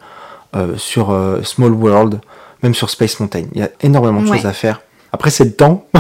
sur 0.77 1.17
Small 1.45 1.73
World, 1.73 2.21
même 2.63 2.75
sur 2.75 2.91
Space 2.91 3.21
Mountain. 3.21 3.45
Il 3.55 3.61
y 3.61 3.63
a 3.63 3.71
énormément 3.83 4.21
de 4.21 4.27
choses 4.27 4.47
à 4.47 4.53
faire. 4.53 4.83
Après 5.13 5.31
c'est 5.31 5.45
le 5.45 5.53
temps. 5.53 5.87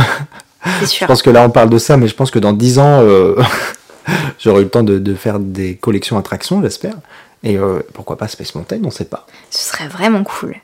C'est 0.81 0.87
sûr. 0.87 1.07
je 1.07 1.07
pense 1.07 1.23
que 1.23 1.31
là 1.31 1.43
on 1.43 1.49
parle 1.49 1.71
de 1.71 1.79
ça, 1.79 1.97
mais 1.97 2.07
je 2.07 2.15
pense 2.15 2.31
que 2.31 2.39
dans 2.39 2.53
10 2.53 2.79
ans. 2.81 3.03
J'aurai 4.39 4.61
eu 4.61 4.65
le 4.65 4.71
temps 4.71 4.83
de, 4.83 5.15
faire 5.15 5.39
des 5.39 5.77
collections 5.77 6.19
attractions, 6.19 6.63
j'espère. 6.63 6.95
Et 7.43 7.57
euh, 7.57 7.81
pourquoi 7.95 8.17
pas 8.17 8.29
Space 8.29 8.55
Mountain, 8.55 8.81
on 8.83 8.87
ne 8.87 8.91
sait 8.91 9.07
pas. 9.07 9.27
Ce 9.51 9.71
serait 9.71 9.89
vraiment 9.89 10.25
cool. 10.25 10.57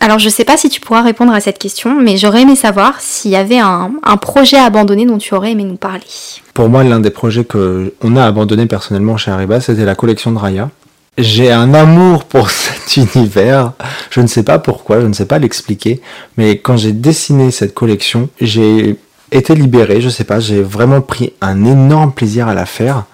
Alors 0.00 0.18
je 0.18 0.26
ne 0.26 0.30
sais 0.30 0.44
pas 0.44 0.56
si 0.56 0.68
tu 0.68 0.80
pourras 0.80 1.02
répondre 1.02 1.32
à 1.32 1.40
cette 1.40 1.58
question, 1.58 1.98
mais 2.00 2.16
j'aurais 2.16 2.42
aimé 2.42 2.56
savoir 2.56 3.00
s'il 3.00 3.30
y 3.30 3.36
avait 3.36 3.58
un, 3.58 3.90
projet 4.20 4.58
abandonné 4.58 5.06
dont 5.06 5.18
tu 5.18 5.34
aurais 5.34 5.52
aimé 5.52 5.64
nous 5.64 5.76
parler. 5.76 6.04
Pour 6.52 6.68
moi, 6.68 6.84
l'un 6.84 7.00
des 7.00 7.10
projets 7.10 7.44
qu'on 7.44 8.16
a 8.16 8.24
abandonné 8.24 8.66
personnellement 8.66 9.16
chez 9.16 9.30
Ariba, 9.30 9.60
c'était 9.60 9.84
la 9.84 9.94
collection 9.94 10.32
de 10.32 10.38
Raya. 10.38 10.70
J'ai 11.16 11.52
un 11.52 11.72
amour 11.74 12.24
pour 12.24 12.50
cet 12.50 12.96
univers. 12.96 13.72
Je 14.10 14.20
ne 14.20 14.26
sais 14.26 14.42
pas 14.42 14.58
pourquoi, 14.58 15.00
je 15.00 15.06
ne 15.06 15.12
sais 15.12 15.26
pas 15.26 15.38
l'expliquer, 15.38 16.02
mais 16.36 16.58
quand 16.58 16.76
j'ai 16.76 16.92
dessiné 16.92 17.50
cette 17.50 17.72
collection, 17.72 18.28
j'ai 18.40 18.96
été 19.32 19.54
libérée, 19.54 20.00
je 20.00 20.08
sais 20.08 20.24
pas, 20.24 20.40
j'ai 20.40 20.62
vraiment 20.62 21.00
pris 21.00 21.32
un 21.40 21.64
énorme 21.64 22.12
plaisir 22.12 22.48
à 22.48 22.54
la 22.54 22.66
faire 22.66 23.04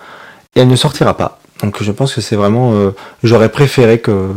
et 0.55 0.61
elle 0.61 0.69
ne 0.69 0.77
sortira 0.77 1.17
pas. 1.17 1.41
Donc 1.63 1.83
je 1.83 1.93
pense 1.93 2.15
que 2.15 2.21
c'est 2.21 2.37
vraiment, 2.37 2.73
euh, 2.73 2.91
j'aurais 3.23 3.51
préféré 3.51 4.01
que 4.01 4.31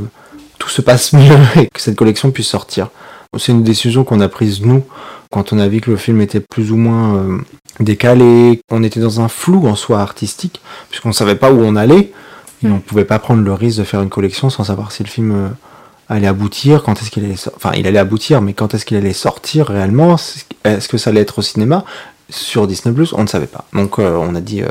tout 0.60 0.70
se 0.70 0.82
passe 0.82 1.14
mieux 1.14 1.38
et 1.56 1.68
que 1.68 1.82
cette 1.82 1.96
collection 1.96 2.32
puisse 2.32 2.48
sortir. 2.48 2.90
C'est 3.38 3.52
une 3.52 3.64
décision 3.64 4.04
qu'on 4.04 4.20
a 4.20 4.30
prise 4.30 4.62
nous 4.62 4.84
quand 5.32 5.52
on 5.52 5.58
a 5.58 5.68
vu 5.68 5.82
que 5.82 5.90
le 5.90 5.98
film 5.98 6.22
était 6.22 6.40
plus 6.40 6.72
ou 6.72 6.78
moins 6.78 7.16
euh, 7.16 7.38
décalé, 7.80 8.62
on 8.70 8.84
était 8.84 9.00
dans 9.00 9.20
un 9.20 9.28
flou 9.28 9.68
en 9.68 9.76
soi 9.76 10.00
artistique 10.00 10.62
puisqu'on 10.90 11.10
ne 11.10 11.14
savait 11.14 11.36
pas 11.36 11.52
où 11.52 11.60
on 11.64 11.76
allait 11.76 12.12
et 12.64 12.68
on 12.68 12.76
ne 12.76 12.80
pouvait 12.80 13.06
pas 13.06 13.18
prendre 13.18 13.42
le 13.42 13.52
risque 13.52 13.80
de 13.80 13.84
faire 13.84 14.02
une 14.04 14.10
collection 14.10 14.52
sans 14.52 14.66
savoir 14.66 14.92
si 14.92 15.02
le 15.04 15.10
film 15.10 15.32
euh, 15.32 15.50
allait 16.10 16.28
aboutir, 16.28 16.84
quand 16.84 17.02
est-ce 17.02 17.12
qu'il 17.12 17.26
allait 17.26 17.36
enfin 17.56 17.72
il 17.76 17.88
allait 17.88 18.00
aboutir, 18.00 18.42
mais 18.42 18.54
quand 18.54 18.74
est-ce 18.74 18.86
qu'il 18.86 18.98
allait 18.98 19.14
sortir 19.14 19.68
réellement 19.68 20.18
Est-ce 20.64 20.88
que 20.88 20.98
ça 20.98 21.10
allait 21.10 21.22
être 21.22 21.40
au 21.40 21.42
cinéma 21.42 21.86
Sur 22.30 22.68
Disney 22.68 22.94
Plus, 22.94 23.14
on 23.14 23.24
ne 23.24 23.28
savait 23.28 23.48
pas. 23.48 23.66
Donc 23.74 24.00
euh, 24.00 24.18
on 24.20 24.36
a 24.36 24.42
dit 24.42 24.62
euh, 24.62 24.70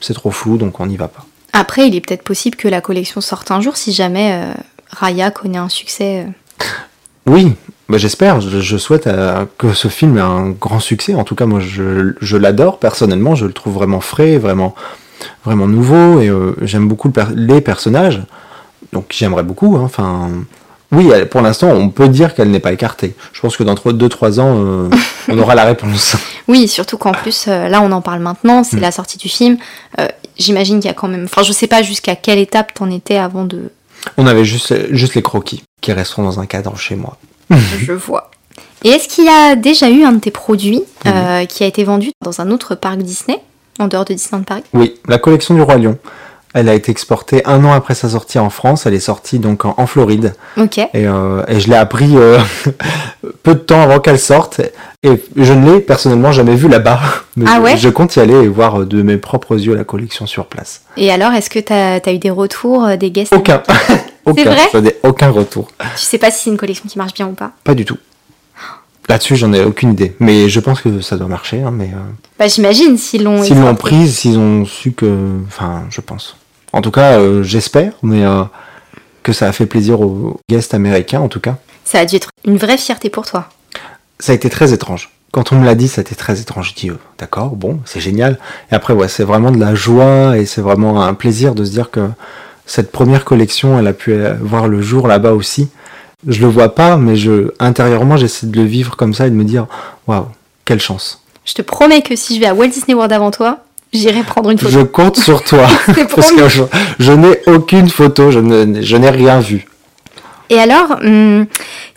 c'est 0.00 0.14
trop 0.14 0.30
flou, 0.30 0.56
donc 0.56 0.80
on 0.80 0.86
n'y 0.86 0.96
va 0.96 1.08
pas. 1.08 1.24
Après, 1.52 1.86
il 1.86 1.94
est 1.94 2.00
peut-être 2.00 2.22
possible 2.22 2.56
que 2.56 2.68
la 2.68 2.80
collection 2.80 3.20
sorte 3.20 3.50
un 3.50 3.60
jour 3.60 3.76
si 3.76 3.92
jamais 3.92 4.32
euh, 4.32 4.54
Raya 4.90 5.30
connaît 5.30 5.58
un 5.58 5.68
succès. 5.68 6.26
Oui, 7.26 7.54
bah, 7.88 7.98
j'espère. 7.98 8.40
Je, 8.40 8.76
souhaite 8.78 9.08
que 9.58 9.74
ce 9.74 9.88
film 9.88 10.16
ait 10.16 10.22
un 10.22 10.50
grand 10.50 10.80
succès. 10.80 11.14
En 11.14 11.24
tout 11.24 11.34
cas, 11.34 11.46
moi, 11.46 11.60
je, 11.60 12.36
l'adore 12.36 12.78
personnellement. 12.78 13.34
Je 13.34 13.44
le 13.44 13.52
trouve 13.52 13.74
vraiment 13.74 14.00
frais, 14.00 14.38
vraiment, 14.38 14.74
vraiment 15.44 15.68
nouveau, 15.68 16.20
et 16.20 16.32
j'aime 16.62 16.88
beaucoup 16.88 17.12
les 17.36 17.60
personnages. 17.60 18.22
Donc 18.92 19.06
j'aimerais 19.10 19.44
beaucoup. 19.44 19.76
Hein. 19.76 19.88
Oui, 20.92 21.10
pour 21.30 21.40
l'instant, 21.40 21.68
on 21.68 21.88
peut 21.88 22.08
dire 22.08 22.34
qu'elle 22.34 22.50
n'est 22.50 22.60
pas 22.60 22.72
écartée. 22.72 23.14
Je 23.32 23.40
pense 23.40 23.56
que 23.56 23.62
dans 23.62 23.74
2-3 23.74 24.40
ans, 24.40 24.54
euh, 24.58 24.90
on 25.28 25.38
aura 25.38 25.54
la 25.54 25.64
réponse. 25.64 26.16
Oui, 26.48 26.66
surtout 26.66 26.98
qu'en 26.98 27.12
plus, 27.12 27.44
euh, 27.46 27.68
là, 27.68 27.80
on 27.82 27.92
en 27.92 28.00
parle 28.00 28.18
maintenant, 28.18 28.64
c'est 28.64 28.78
mm. 28.78 28.80
la 28.80 28.90
sortie 28.90 29.16
du 29.16 29.28
film. 29.28 29.58
Euh, 30.00 30.08
j'imagine 30.36 30.80
qu'il 30.80 30.88
y 30.88 30.90
a 30.90 30.94
quand 30.94 31.06
même. 31.06 31.24
Enfin, 31.24 31.44
je 31.44 31.52
sais 31.52 31.68
pas 31.68 31.82
jusqu'à 31.82 32.16
quelle 32.16 32.40
étape 32.40 32.74
t'en 32.74 32.90
étais 32.90 33.16
avant 33.16 33.44
de. 33.44 33.70
On 34.16 34.26
avait 34.26 34.44
juste, 34.44 34.92
juste 34.92 35.14
les 35.14 35.22
croquis 35.22 35.62
qui 35.80 35.92
resteront 35.92 36.24
dans 36.24 36.40
un 36.40 36.46
cadre 36.46 36.76
chez 36.76 36.96
moi. 36.96 37.16
je 37.50 37.92
vois. 37.92 38.32
Et 38.82 38.88
est-ce 38.88 39.06
qu'il 39.06 39.24
y 39.24 39.28
a 39.28 39.54
déjà 39.54 39.88
eu 39.88 40.02
un 40.02 40.12
de 40.12 40.18
tes 40.18 40.32
produits 40.32 40.82
qui 41.04 41.62
a 41.62 41.66
été 41.66 41.84
vendu 41.84 42.10
dans 42.22 42.40
un 42.40 42.50
autre 42.50 42.74
parc 42.74 42.98
Disney, 42.98 43.38
en 43.78 43.86
dehors 43.86 44.04
de 44.04 44.14
Disneyland 44.14 44.42
Paris? 44.42 44.64
Oui, 44.74 44.96
la 45.06 45.18
collection 45.18 45.54
du 45.54 45.62
Roi 45.62 45.76
Lion. 45.76 45.96
Elle 46.54 46.68
a 46.68 46.74
été 46.74 46.92
exportée 46.92 47.42
un 47.46 47.64
an 47.64 47.72
après 47.72 47.94
sa 47.94 48.10
sortie 48.10 48.38
en 48.38 48.50
France. 48.50 48.84
Elle 48.84 48.94
est 48.94 49.00
sortie 49.00 49.38
donc 49.38 49.64
en, 49.64 49.86
Floride. 49.86 50.34
Ok. 50.58 50.78
Et, 50.78 50.88
euh, 50.94 51.42
et 51.48 51.60
je 51.60 51.68
l'ai 51.68 51.76
appris 51.76 52.14
euh, 52.16 52.38
peu 53.42 53.54
de 53.54 53.60
temps 53.60 53.80
avant 53.80 54.00
qu'elle 54.00 54.18
sorte. 54.18 54.60
Et 55.02 55.22
je 55.34 55.52
ne 55.52 55.72
l'ai 55.72 55.80
personnellement 55.80 56.30
jamais 56.30 56.54
vue 56.54 56.68
là-bas. 56.68 57.00
Mais 57.36 57.46
ah 57.48 57.60
ouais 57.60 57.76
je, 57.78 57.88
compte 57.88 58.16
y 58.16 58.20
aller 58.20 58.34
et 58.34 58.48
voir 58.48 58.84
de 58.84 59.02
mes 59.02 59.16
propres 59.16 59.58
yeux 59.58 59.74
la 59.74 59.84
collection 59.84 60.26
sur 60.26 60.46
place. 60.46 60.82
Et 60.98 61.10
alors, 61.10 61.32
est-ce 61.32 61.48
que 61.48 61.58
tu 61.58 61.72
as, 61.72 62.12
eu 62.12 62.18
des 62.18 62.30
retours 62.30 62.84
euh, 62.84 62.96
des 62.96 63.10
guests 63.10 63.32
Aucun. 63.32 63.62
aucun. 64.26 64.44
Vrai? 64.44 64.98
Aucun 65.02 65.30
retour. 65.30 65.68
Tu 65.96 66.04
sais 66.04 66.18
pas 66.18 66.30
si 66.30 66.44
c'est 66.44 66.50
une 66.50 66.58
collection 66.58 66.84
qui 66.86 66.98
marche 66.98 67.14
bien 67.14 67.28
ou 67.28 67.32
pas? 67.32 67.52
Pas 67.64 67.74
du 67.74 67.86
tout. 67.86 67.96
Là-dessus, 69.08 69.36
j'en 69.36 69.52
ai 69.52 69.64
aucune 69.64 69.92
idée. 69.92 70.14
Mais 70.20 70.48
je 70.48 70.60
pense 70.60 70.80
que 70.80 71.00
ça 71.00 71.16
doit 71.16 71.26
marcher. 71.26 71.62
Hein, 71.62 71.72
mais, 71.72 71.90
Bah, 72.38 72.46
j'imagine 72.46 72.98
s'ils 72.98 73.24
l'ont. 73.24 73.42
S'ils 73.42 73.58
l'ont 73.58 73.74
prise, 73.74 74.18
s'ils 74.18 74.38
ont 74.38 74.64
su 74.66 74.92
que. 74.92 75.40
Enfin, 75.48 75.84
je 75.90 76.00
pense. 76.00 76.36
En 76.72 76.80
tout 76.80 76.90
cas, 76.90 77.18
euh, 77.18 77.42
j'espère, 77.42 77.92
mais 78.02 78.24
euh, 78.24 78.44
que 79.22 79.32
ça 79.32 79.48
a 79.48 79.52
fait 79.52 79.66
plaisir 79.66 80.00
aux 80.00 80.40
guests 80.48 80.74
américains, 80.74 81.20
en 81.20 81.28
tout 81.28 81.40
cas. 81.40 81.56
Ça 81.84 82.00
a 82.00 82.04
dû 82.04 82.16
être 82.16 82.30
une 82.44 82.56
vraie 82.56 82.78
fierté 82.78 83.10
pour 83.10 83.26
toi. 83.26 83.48
Ça 84.18 84.32
a 84.32 84.34
été 84.34 84.48
très 84.48 84.72
étrange. 84.72 85.10
Quand 85.32 85.52
on 85.52 85.56
me 85.56 85.64
l'a 85.64 85.74
dit, 85.74 85.88
ça 85.88 86.00
a 86.00 86.02
été 86.02 86.14
très 86.14 86.40
étrange. 86.40 86.70
Je 86.70 86.74
dis, 86.74 86.90
euh, 86.90 86.98
d'accord, 87.18 87.56
bon, 87.56 87.80
c'est 87.84 88.00
génial. 88.00 88.38
Et 88.70 88.74
après, 88.74 88.94
ouais, 88.94 89.08
c'est 89.08 89.24
vraiment 89.24 89.50
de 89.50 89.58
la 89.58 89.74
joie 89.74 90.38
et 90.38 90.46
c'est 90.46 90.60
vraiment 90.60 91.02
un 91.02 91.14
plaisir 91.14 91.54
de 91.54 91.64
se 91.64 91.70
dire 91.70 91.90
que 91.90 92.08
cette 92.66 92.92
première 92.92 93.24
collection, 93.24 93.78
elle 93.78 93.86
a 93.86 93.92
pu 93.92 94.16
voir 94.40 94.68
le 94.68 94.80
jour 94.80 95.08
là-bas 95.08 95.32
aussi. 95.32 95.68
Je 96.26 96.40
le 96.40 96.46
vois 96.46 96.74
pas, 96.74 96.96
mais 96.96 97.16
je, 97.16 97.52
intérieurement, 97.58 98.16
j'essaie 98.16 98.46
de 98.46 98.56
le 98.56 98.64
vivre 98.64 98.96
comme 98.96 99.12
ça 99.12 99.26
et 99.26 99.30
de 99.30 99.34
me 99.34 99.44
dire, 99.44 99.66
waouh, 100.06 100.28
quelle 100.64 100.80
chance. 100.80 101.22
Je 101.44 101.54
te 101.54 101.62
promets 101.62 102.02
que 102.02 102.14
si 102.14 102.36
je 102.36 102.40
vais 102.40 102.46
à 102.46 102.54
Walt 102.54 102.68
Disney 102.68 102.94
World 102.94 103.12
avant 103.12 103.32
toi, 103.32 103.58
J'irai 103.92 104.22
prendre 104.22 104.50
une 104.50 104.58
photo. 104.58 104.70
Je 104.70 104.80
compte 104.80 105.18
sur 105.18 105.44
toi. 105.44 105.66
parce 106.14 106.32
que 106.32 106.48
je, 106.48 107.12
n'ai 107.12 107.40
aucune 107.46 107.90
photo, 107.90 108.30
je, 108.30 108.38
n'ai 108.38 109.10
rien 109.10 109.40
vu. 109.40 109.66
Et 110.48 110.58
alors, 110.58 110.92
hum, 111.02 111.46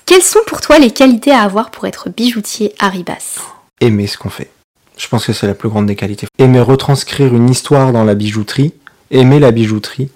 quelles 0.06 0.22
sont 0.22 0.40
pour 0.46 0.62
toi 0.62 0.78
les 0.78 0.92
qualités 0.92 1.32
à 1.32 1.42
avoir 1.42 1.72
pour 1.72 1.88
être 1.88 2.10
bijoutier 2.10 2.74
Haribas 2.80 3.40
Aimer 3.82 4.08
ce 4.08 4.18
qu'on 4.18 4.30
fait. 4.30 4.50
Je 4.98 5.08
pense 5.08 5.26
que 5.26 5.34
c'est 5.34 5.48
la 5.48 5.54
plus 5.54 5.70
grande 5.70 5.88
des 5.88 5.96
qualités. 5.96 6.28
Aimer 6.38 6.62
retranscrire 6.62 7.36
une 7.36 7.50
histoire 7.50 7.92
dans 7.92 8.04
la 8.04 8.16
bijouterie, 8.16 8.74
aimer 9.12 9.40
la 9.40 9.52
bijouterie 9.52 10.10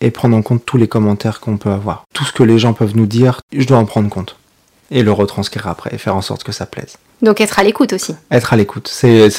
et 0.00 0.10
prendre 0.10 0.36
en 0.36 0.42
compte 0.42 0.64
tous 0.66 0.76
les 0.76 0.88
commentaires 0.88 1.40
qu'on 1.40 1.56
peut 1.56 1.70
avoir. 1.70 2.04
Tout 2.12 2.24
ce 2.24 2.32
que 2.32 2.42
les 2.42 2.58
gens 2.58 2.72
peuvent 2.74 2.96
nous 2.96 3.06
dire, 3.06 3.40
je 3.52 3.66
dois 3.66 3.78
en 3.78 3.86
prendre 3.86 4.10
compte. 4.10 4.36
Et 4.90 5.02
le 5.02 5.12
retranscrire 5.12 5.66
après 5.68 5.94
et 5.94 5.98
faire 5.98 6.16
en 6.16 6.22
sorte 6.22 6.44
que 6.44 6.52
ça 6.52 6.66
plaise. 6.66 6.96
Donc 7.22 7.40
être 7.40 7.58
à 7.58 7.62
l'écoute 7.62 7.92
aussi. 7.92 8.14
Être 8.30 8.52
à 8.52 8.56
l'écoute. 8.56 8.88
C'est 8.88 9.30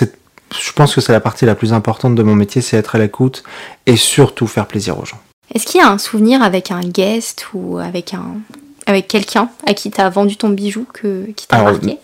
je 0.54 0.72
pense 0.72 0.96
que 0.96 1.02
c'est 1.02 1.12
la 1.12 1.20
partie 1.20 1.46
la 1.46 1.56
plus 1.56 1.74
importante 1.74 2.16
de 2.16 2.24
mon 2.24 2.36
métier, 2.36 2.62
c'est 2.62 2.78
être 2.78 2.96
à 2.96 3.00
l'écoute 3.00 3.44
et 3.86 3.96
surtout 3.96 4.48
faire 4.48 4.66
plaisir 4.66 5.00
aux 5.00 5.06
gens. 5.06 5.20
Est-ce 5.54 5.66
qu'il 5.66 5.80
y 5.80 5.84
a 5.84 5.90
un 5.90 5.98
souvenir 5.98 6.42
avec 6.42 6.72
un 6.72 6.82
guest 6.82 7.48
ou 7.54 7.78
avec 7.78 8.14
un 8.14 8.36
avec 8.86 9.08
quelqu'un 9.08 9.50
à 9.66 9.74
qui 9.74 9.92
tu 9.92 10.00
as 10.00 10.10
vendu 10.10 10.38
ton 10.38 10.50
bijou 10.50 10.86
que, 10.94 11.26
qui 11.36 11.48
t'a 11.48 11.62
marqué? 11.62 12.00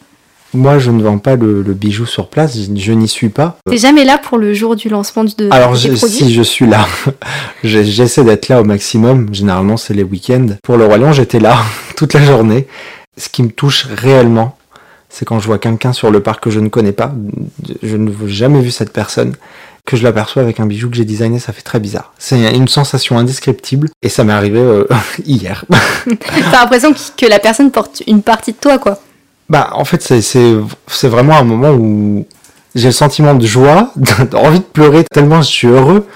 moi, 0.53 0.77
je 0.77 0.91
ne 0.91 1.01
vends 1.01 1.17
pas 1.17 1.35
le, 1.35 1.63
bijou 1.73 2.05
sur 2.05 2.27
place, 2.27 2.57
je, 2.75 2.91
n'y 2.91 3.07
suis 3.07 3.29
pas. 3.29 3.57
T'es 3.69 3.77
jamais 3.77 4.05
là 4.05 4.17
pour 4.17 4.37
le 4.37 4.53
jour 4.53 4.75
du 4.75 4.89
lancement 4.89 5.23
de 5.23 5.49
Alors, 5.51 5.75
si 5.75 6.33
je 6.33 6.41
suis 6.41 6.67
là, 6.67 6.85
j'essaie 7.63 8.23
d'être 8.23 8.49
là 8.49 8.61
au 8.61 8.63
maximum. 8.63 9.33
Généralement, 9.33 9.77
c'est 9.77 9.93
les 9.93 10.03
week-ends. 10.03 10.47
Pour 10.63 10.77
le 10.77 10.87
Lion, 10.87 11.11
j'étais 11.11 11.39
là 11.39 11.57
toute 11.95 12.13
la 12.13 12.23
journée. 12.23 12.67
Ce 13.17 13.29
qui 13.29 13.43
me 13.43 13.49
touche 13.49 13.85
réellement, 13.85 14.57
c'est 15.13 15.25
quand 15.25 15.39
je 15.39 15.45
vois 15.45 15.59
quelqu'un 15.59 15.93
sur 15.93 16.09
le 16.09 16.21
parc 16.21 16.43
que 16.43 16.49
je 16.49 16.59
ne 16.59 16.69
connais 16.69 16.91
pas, 16.91 17.13
je 17.83 17.97
ne 17.97 18.09
veux 18.09 18.27
jamais 18.27 18.61
vu 18.61 18.71
cette 18.71 18.91
personne, 18.91 19.33
que 19.85 19.95
je 19.95 20.01
l'aperçois 20.01 20.41
avec 20.41 20.59
un 20.59 20.65
bijou 20.65 20.89
que 20.89 20.95
j'ai 20.95 21.05
designé, 21.05 21.37
ça 21.37 21.53
fait 21.53 21.61
très 21.61 21.79
bizarre. 21.79 22.13
C'est 22.17 22.55
une 22.55 22.67
sensation 22.67 23.19
indescriptible 23.19 23.89
et 24.01 24.09
ça 24.09 24.23
m'est 24.23 24.33
arrivé 24.33 24.59
euh, 24.59 24.87
hier. 25.25 25.65
T'as 26.51 26.61
l'impression 26.61 26.95
que 27.15 27.27
la 27.27 27.37
personne 27.37 27.69
porte 27.69 28.01
une 28.07 28.23
partie 28.23 28.53
de 28.53 28.57
toi, 28.57 28.79
quoi. 28.79 28.99
Bah, 29.49 29.69
en 29.73 29.85
fait, 29.85 30.01
c'est 30.01 31.07
vraiment 31.07 31.37
un 31.37 31.43
moment 31.43 31.71
où 31.71 32.25
j'ai 32.73 32.87
le 32.87 32.91
sentiment 32.91 33.35
de 33.35 33.45
joie, 33.45 33.93
d'envie 34.31 34.59
de 34.59 34.63
pleurer 34.63 35.03
tellement 35.03 35.43
je 35.43 35.49
suis 35.49 35.67
heureux 35.67 36.07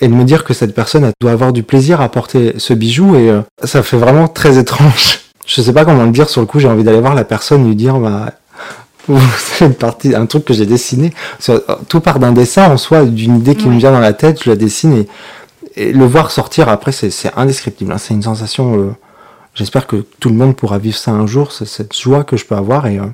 et 0.00 0.06
de 0.06 0.12
me 0.12 0.22
dire 0.22 0.44
que 0.44 0.54
cette 0.54 0.76
personne 0.76 1.10
doit 1.20 1.32
avoir 1.32 1.52
du 1.52 1.64
plaisir 1.64 2.00
à 2.00 2.08
porter 2.08 2.54
ce 2.58 2.72
bijou 2.72 3.16
et 3.16 3.30
euh, 3.30 3.40
ça 3.64 3.82
fait 3.82 3.96
vraiment 3.96 4.28
très 4.28 4.58
étrange. 4.58 5.18
Je 5.44 5.60
sais 5.60 5.72
pas 5.72 5.84
comment 5.84 6.04
le 6.04 6.10
dire 6.10 6.28
sur 6.28 6.40
le 6.40 6.46
coup, 6.46 6.60
j'ai 6.60 6.68
envie 6.68 6.84
d'aller 6.84 7.00
voir 7.00 7.14
la 7.14 7.24
personne 7.24 7.66
lui 7.66 7.74
dire 7.74 7.98
bah 7.98 8.30
c'est 9.38 9.66
une 9.66 9.74
partie, 9.74 10.14
un 10.14 10.26
truc 10.26 10.44
que 10.44 10.54
j'ai 10.54 10.66
dessiné. 10.66 11.12
Tout 11.88 12.00
part 12.00 12.18
d'un 12.18 12.32
dessin 12.32 12.70
en 12.70 12.76
soi, 12.76 13.04
d'une 13.04 13.38
idée 13.38 13.54
qui 13.54 13.68
me 13.68 13.78
vient 13.78 13.92
dans 13.92 14.00
la 14.00 14.12
tête, 14.12 14.42
je 14.42 14.50
la 14.50 14.56
dessine 14.56 15.04
et, 15.76 15.92
le 15.92 16.04
voir 16.04 16.30
sortir 16.30 16.68
après, 16.68 16.92
c'est 16.92 17.32
indescriptible. 17.36 17.92
Hein. 17.92 17.98
C'est 17.98 18.14
une 18.14 18.22
sensation. 18.22 18.78
Euh, 18.78 18.90
j'espère 19.54 19.88
que 19.88 20.04
tout 20.20 20.28
le 20.28 20.36
monde 20.36 20.54
pourra 20.54 20.78
vivre 20.78 20.96
ça 20.96 21.10
un 21.10 21.26
jour, 21.26 21.50
cette 21.52 21.98
joie 21.98 22.22
que 22.22 22.36
je 22.36 22.44
peux 22.44 22.54
avoir 22.54 22.86
et 22.86 22.98
euh, 22.98 23.06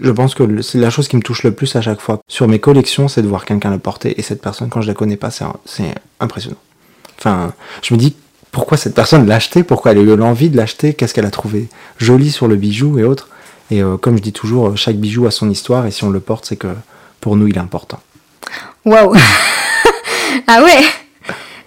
je 0.00 0.10
pense 0.10 0.34
que 0.34 0.60
c'est 0.60 0.78
la 0.78 0.90
chose 0.90 1.08
qui 1.08 1.16
me 1.16 1.22
touche 1.22 1.42
le 1.42 1.52
plus 1.52 1.74
à 1.74 1.80
chaque 1.80 2.00
fois 2.00 2.20
sur 2.28 2.48
mes 2.48 2.58
collections, 2.58 3.08
c'est 3.08 3.22
de 3.22 3.28
voir 3.28 3.46
quelqu'un 3.46 3.70
le 3.70 3.78
porter 3.78 4.18
et 4.18 4.22
cette 4.22 4.42
personne 4.42 4.68
quand 4.68 4.82
je 4.82 4.88
la 4.88 4.94
connais 4.94 5.16
pas, 5.16 5.30
c'est 5.30 5.94
impressionnant. 6.20 6.58
Enfin, 7.18 7.54
je 7.82 7.94
me 7.94 7.98
dis 7.98 8.14
pourquoi 8.52 8.76
cette 8.76 8.94
personne 8.94 9.26
l'a 9.26 9.36
acheté, 9.36 9.62
pourquoi 9.62 9.92
elle 9.92 9.98
a 9.98 10.02
eu 10.02 10.16
l'envie 10.16 10.50
de 10.50 10.56
l'acheter, 10.56 10.92
qu'est-ce 10.92 11.14
qu'elle 11.14 11.26
a 11.26 11.30
trouvé 11.30 11.68
joli 11.96 12.30
sur 12.30 12.46
le 12.46 12.56
bijou 12.56 12.98
et 12.98 13.04
autres? 13.04 13.28
Et 13.70 13.82
euh, 13.82 13.96
comme 13.96 14.16
je 14.16 14.22
dis 14.22 14.32
toujours, 14.32 14.68
euh, 14.68 14.76
chaque 14.76 14.96
bijou 14.96 15.26
a 15.26 15.30
son 15.30 15.50
histoire 15.50 15.86
et 15.86 15.90
si 15.90 16.04
on 16.04 16.10
le 16.10 16.20
porte, 16.20 16.46
c'est 16.46 16.56
que 16.56 16.68
pour 17.20 17.36
nous, 17.36 17.48
il 17.48 17.56
est 17.56 17.60
important. 17.60 18.00
Waouh 18.84 19.14
Ah 20.46 20.62
ouais 20.62 20.84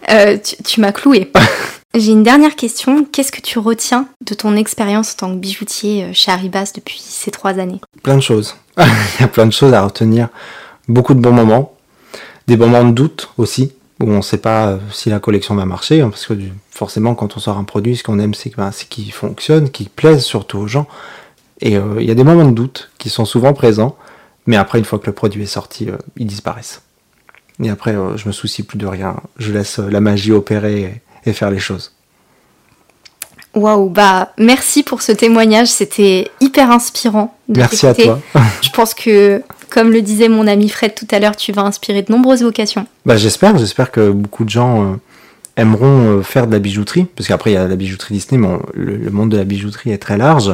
euh, 0.10 0.38
Tu, 0.66 0.80
m'as 0.80 0.92
cloué. 0.92 1.32
J'ai 1.96 2.12
une 2.12 2.24
dernière 2.24 2.56
question. 2.56 3.04
Qu'est-ce 3.04 3.32
que 3.32 3.42
tu 3.42 3.60
retiens 3.60 4.08
de 4.26 4.34
ton 4.34 4.56
expérience 4.56 5.14
en 5.14 5.18
tant 5.18 5.32
que 5.34 5.40
bijoutier 5.40 6.14
chez 6.14 6.32
Haribas 6.32 6.72
depuis 6.76 7.00
ces 7.04 7.32
trois 7.32 7.60
années? 7.60 7.82
Plein 8.04 8.16
de 8.16 8.22
choses. 8.22 8.56
il 8.78 9.22
y 9.22 9.24
a 9.24 9.28
plein 9.28 9.48
de 9.48 9.52
choses 9.52 9.74
à 9.74 9.82
retenir. 9.82 10.30
Beaucoup 10.88 11.14
de 11.14 11.20
bons 11.20 11.34
moments. 11.34 11.74
Des 12.48 12.58
moments 12.58 12.84
de 12.84 12.92
doute 12.92 13.30
aussi, 13.38 13.74
où 14.00 14.10
on 14.10 14.18
ne 14.18 14.22
sait 14.22 14.38
pas 14.38 14.80
si 14.92 15.10
la 15.10 15.20
collection 15.20 15.56
va 15.56 15.66
marcher. 15.66 16.02
Hein, 16.02 16.10
parce 16.10 16.28
que 16.28 16.36
forcément, 16.72 17.16
quand 17.16 17.36
on 17.36 17.40
sort 17.40 17.58
un 17.58 17.64
produit, 17.64 17.98
ce 17.98 18.04
qu'on 18.04 18.20
aime, 18.20 18.34
c'est 18.34 18.56
ben, 18.56 18.72
qu'il 18.90 19.12
fonctionne, 19.12 19.70
qu'il 19.70 19.90
plaise 19.90 20.24
surtout 20.24 20.60
aux 20.60 20.68
gens. 20.68 20.88
Et 21.62 21.78
euh, 21.78 21.96
il 22.00 22.08
y 22.08 22.12
a 22.12 22.16
des 22.16 22.24
moments 22.24 22.46
de 22.46 22.54
doute 22.54 22.90
qui 22.98 23.10
sont 23.10 23.26
souvent 23.26 23.54
présents, 23.54 23.96
mais 24.46 24.56
après, 24.56 24.80
une 24.80 24.86
fois 24.86 25.00
que 25.00 25.08
le 25.08 25.14
produit 25.14 25.44
est 25.44 25.48
sorti, 25.48 25.90
euh, 25.90 25.98
ils 26.18 26.26
disparaissent. 26.26 26.82
Et 27.62 27.70
après, 27.70 27.96
euh, 27.96 28.16
je 28.16 28.28
me 28.28 28.32
soucie 28.32 28.64
plus 28.64 28.78
de 28.78 28.88
rien. 28.88 29.18
Je 29.38 29.52
laisse 29.52 29.80
la 29.80 30.00
magie 30.00 30.32
opérer 30.32 31.02
et, 31.26 31.34
faire 31.34 31.52
les 31.52 31.60
choses. 31.60 31.94
Waouh, 33.54 33.90
bah 33.90 34.34
merci 34.40 34.82
pour 34.82 35.04
ce 35.04 35.12
témoignage, 35.12 35.68
c'était 35.68 36.32
hyper 36.40 36.72
inspirant. 36.72 37.38
merci 37.48 37.86
à 37.86 37.94
toi. 37.94 38.20
je 38.62 38.70
pense 38.72 38.96
que, 38.96 39.44
comme 39.70 39.92
le 39.92 40.02
disait 40.02 40.28
mon 40.28 40.48
ami 40.48 40.70
Fred 40.70 40.96
tout 40.96 41.08
à 41.12 41.20
l'heure, 41.20 41.36
tu 41.36 41.52
vas 41.52 41.62
inspirer 41.62 42.02
de 42.02 42.12
nombreuses 42.12 42.42
vocations. 42.42 42.88
Bah 43.06 43.18
j'espère, 43.18 43.56
j'espère 43.60 43.92
que 43.92 44.10
beaucoup 44.10 44.44
de 44.44 44.50
gens 44.50 44.98
aimeront 45.56 46.24
faire 46.24 46.48
de 46.48 46.52
la 46.52 46.60
bijouterie, 46.60 47.06
parce 47.16 47.28
qu'après 47.28 47.52
il 47.52 47.56
y 47.56 47.58
a 47.58 47.68
la 47.68 47.76
bijouterie 47.76 48.16
Disney, 48.16 48.40
mais 48.40 48.58
le, 48.74 49.12
monde 49.12 49.30
de 49.30 49.38
la 49.38 49.44
bijouterie 49.44 49.92
est 49.92 50.00
très 50.00 50.18
large. 50.18 50.54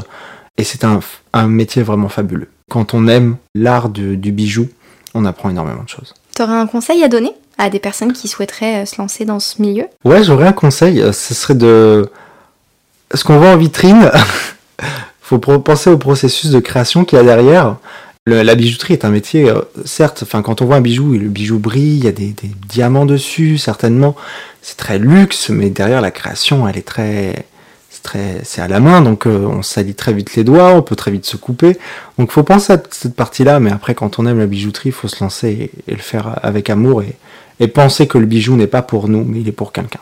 Et 0.57 0.63
c'est 0.63 0.83
un, 0.85 1.47
métier 1.47 1.83
vraiment 1.83 2.09
fabuleux. 2.09 2.47
Quand 2.69 2.93
on 2.93 3.07
aime 3.07 3.37
l'art 3.53 3.89
du, 3.89 4.15
bijou, 4.31 4.69
on 5.13 5.25
apprend 5.25 5.49
énormément 5.49 5.83
de 5.83 5.89
choses. 5.89 6.13
Tu 6.35 6.41
aurais 6.41 6.57
un 6.57 6.67
conseil 6.67 7.03
à 7.03 7.07
donner 7.07 7.33
à 7.57 7.69
des 7.69 7.79
personnes 7.79 8.13
qui 8.13 8.27
souhaiteraient 8.27 8.83
euh, 8.83 8.85
se 8.85 8.97
lancer 8.97 9.23
dans 9.23 9.39
ce 9.39 9.61
milieu? 9.61 9.85
Ouais, 10.03 10.23
j'aurais 10.23 10.47
un 10.47 10.53
conseil. 10.53 11.01
Euh, 11.01 11.13
ce 11.13 11.33
serait 11.33 11.55
de. 11.55 12.09
Ce 13.13 13.23
qu'on 13.23 13.37
voit 13.37 13.49
en 13.49 13.57
vitrine, 13.57 14.11
faut 15.21 15.39
penser 15.39 15.89
au 15.89 15.97
processus 15.97 16.51
de 16.51 16.59
création 16.59 17.05
qu'il 17.05 17.17
y 17.17 17.21
a 17.21 17.23
derrière. 17.23 17.77
la 18.25 18.55
bijouterie 18.55 18.93
est 18.93 19.05
un 19.05 19.09
métier, 19.09 19.49
euh, 19.49 19.61
certes, 19.85 20.23
enfin, 20.23 20.41
quand 20.41 20.61
on 20.61 20.65
voit 20.65 20.77
un 20.77 20.81
bijou, 20.81 21.13
le 21.13 21.29
bijou 21.29 21.59
brille, 21.59 21.97
il 21.97 22.03
y 22.03 22.07
a 22.07 22.11
des, 22.11 22.33
des 22.33 22.51
diamants 22.67 23.05
dessus, 23.05 23.57
certainement. 23.57 24.15
C'est 24.61 24.77
très 24.77 24.99
luxe, 24.99 25.49
mais 25.49 25.69
derrière 25.69 26.01
la 26.01 26.11
création, 26.11 26.67
elle 26.67 26.77
est 26.77 26.85
très 26.87 27.45
c'est 28.43 28.61
à 28.61 28.67
la 28.67 28.79
main, 28.79 29.01
donc 29.01 29.27
euh, 29.27 29.45
on 29.45 29.61
salit 29.61 29.95
très 29.95 30.13
vite 30.13 30.35
les 30.35 30.43
doigts, 30.43 30.73
on 30.73 30.81
peut 30.81 30.95
très 30.95 31.11
vite 31.11 31.25
se 31.25 31.37
couper. 31.37 31.77
Donc 32.17 32.31
faut 32.31 32.43
penser 32.43 32.73
à 32.73 32.81
cette 32.91 33.15
partie-là, 33.15 33.59
mais 33.59 33.71
après 33.71 33.95
quand 33.95 34.19
on 34.19 34.25
aime 34.25 34.39
la 34.39 34.47
bijouterie, 34.47 34.91
faut 34.91 35.07
se 35.07 35.23
lancer 35.23 35.71
et, 35.87 35.91
le 35.91 35.97
faire 35.97 36.39
avec 36.43 36.69
amour 36.69 37.03
et 37.59 37.67
penser 37.67 38.07
que 38.07 38.17
le 38.17 38.25
bijou 38.25 38.55
n'est 38.55 38.67
pas 38.67 38.81
pour 38.81 39.07
nous, 39.07 39.23
mais 39.23 39.41
il 39.41 39.47
est 39.47 39.53
pour 39.53 39.71
quelqu'un 39.71 40.01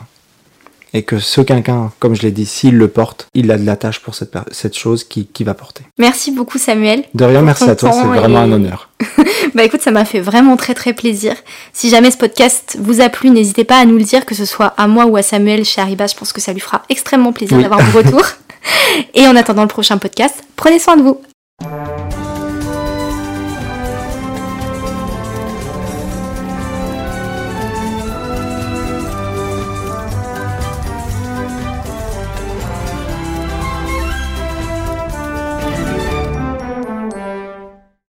et 0.94 1.02
que 1.02 1.18
ce 1.18 1.40
quelqu'un, 1.40 1.92
comme 1.98 2.14
je 2.14 2.22
l'ai 2.22 2.30
dit, 2.30 2.46
s'il 2.46 2.78
le 2.78 2.88
porte, 2.88 3.26
il 3.34 3.50
a 3.50 3.58
de 3.58 3.66
la 3.66 3.76
tâche 3.76 3.98
pour 3.98 4.14
cette, 4.14 4.32
cette 4.52 4.78
chose 4.78 5.04
qui, 5.04 5.26
qui, 5.26 5.42
va 5.42 5.52
porter. 5.52 5.84
Merci 5.98 6.30
beaucoup 6.30 6.56
Samuel. 6.56 7.02
De 7.14 7.24
rien, 7.24 7.42
merci 7.42 7.64
à 7.64 7.74
toi, 7.74 7.92
c'est 7.92 8.06
vraiment 8.06 8.38
un 8.38 8.52
honneur. 8.52 8.90
bah 9.54 9.64
écoute, 9.64 9.82
ça 9.82 9.90
m'a 9.90 10.04
fait 10.04 10.20
vraiment 10.20 10.56
très 10.56 10.72
très 10.72 10.92
plaisir. 10.94 11.34
Si 11.72 11.90
jamais 11.90 12.12
ce 12.12 12.16
podcast 12.16 12.78
vous 12.80 13.00
a 13.00 13.08
plu, 13.08 13.30
n'hésitez 13.30 13.64
pas 13.64 13.78
à 13.78 13.84
nous 13.84 13.98
le 13.98 14.04
dire, 14.04 14.24
que 14.24 14.36
ce 14.36 14.44
soit 14.44 14.72
à 14.76 14.86
moi 14.86 15.06
ou 15.06 15.16
à 15.16 15.22
Samuel 15.22 15.64
chez 15.64 15.80
Arriba, 15.80 16.06
je 16.06 16.14
pense 16.14 16.32
que 16.32 16.40
ça 16.40 16.52
lui 16.52 16.60
fera 16.60 16.82
extrêmement 16.88 17.32
plaisir 17.32 17.58
d'avoir 17.58 17.80
vos 17.80 17.98
retour. 17.98 18.22
et 19.14 19.26
en 19.26 19.34
attendant 19.34 19.62
le 19.62 19.68
prochain 19.68 19.98
podcast, 19.98 20.44
prenez 20.54 20.78
soin 20.78 20.96
de 20.96 21.02
vous. 21.02 21.20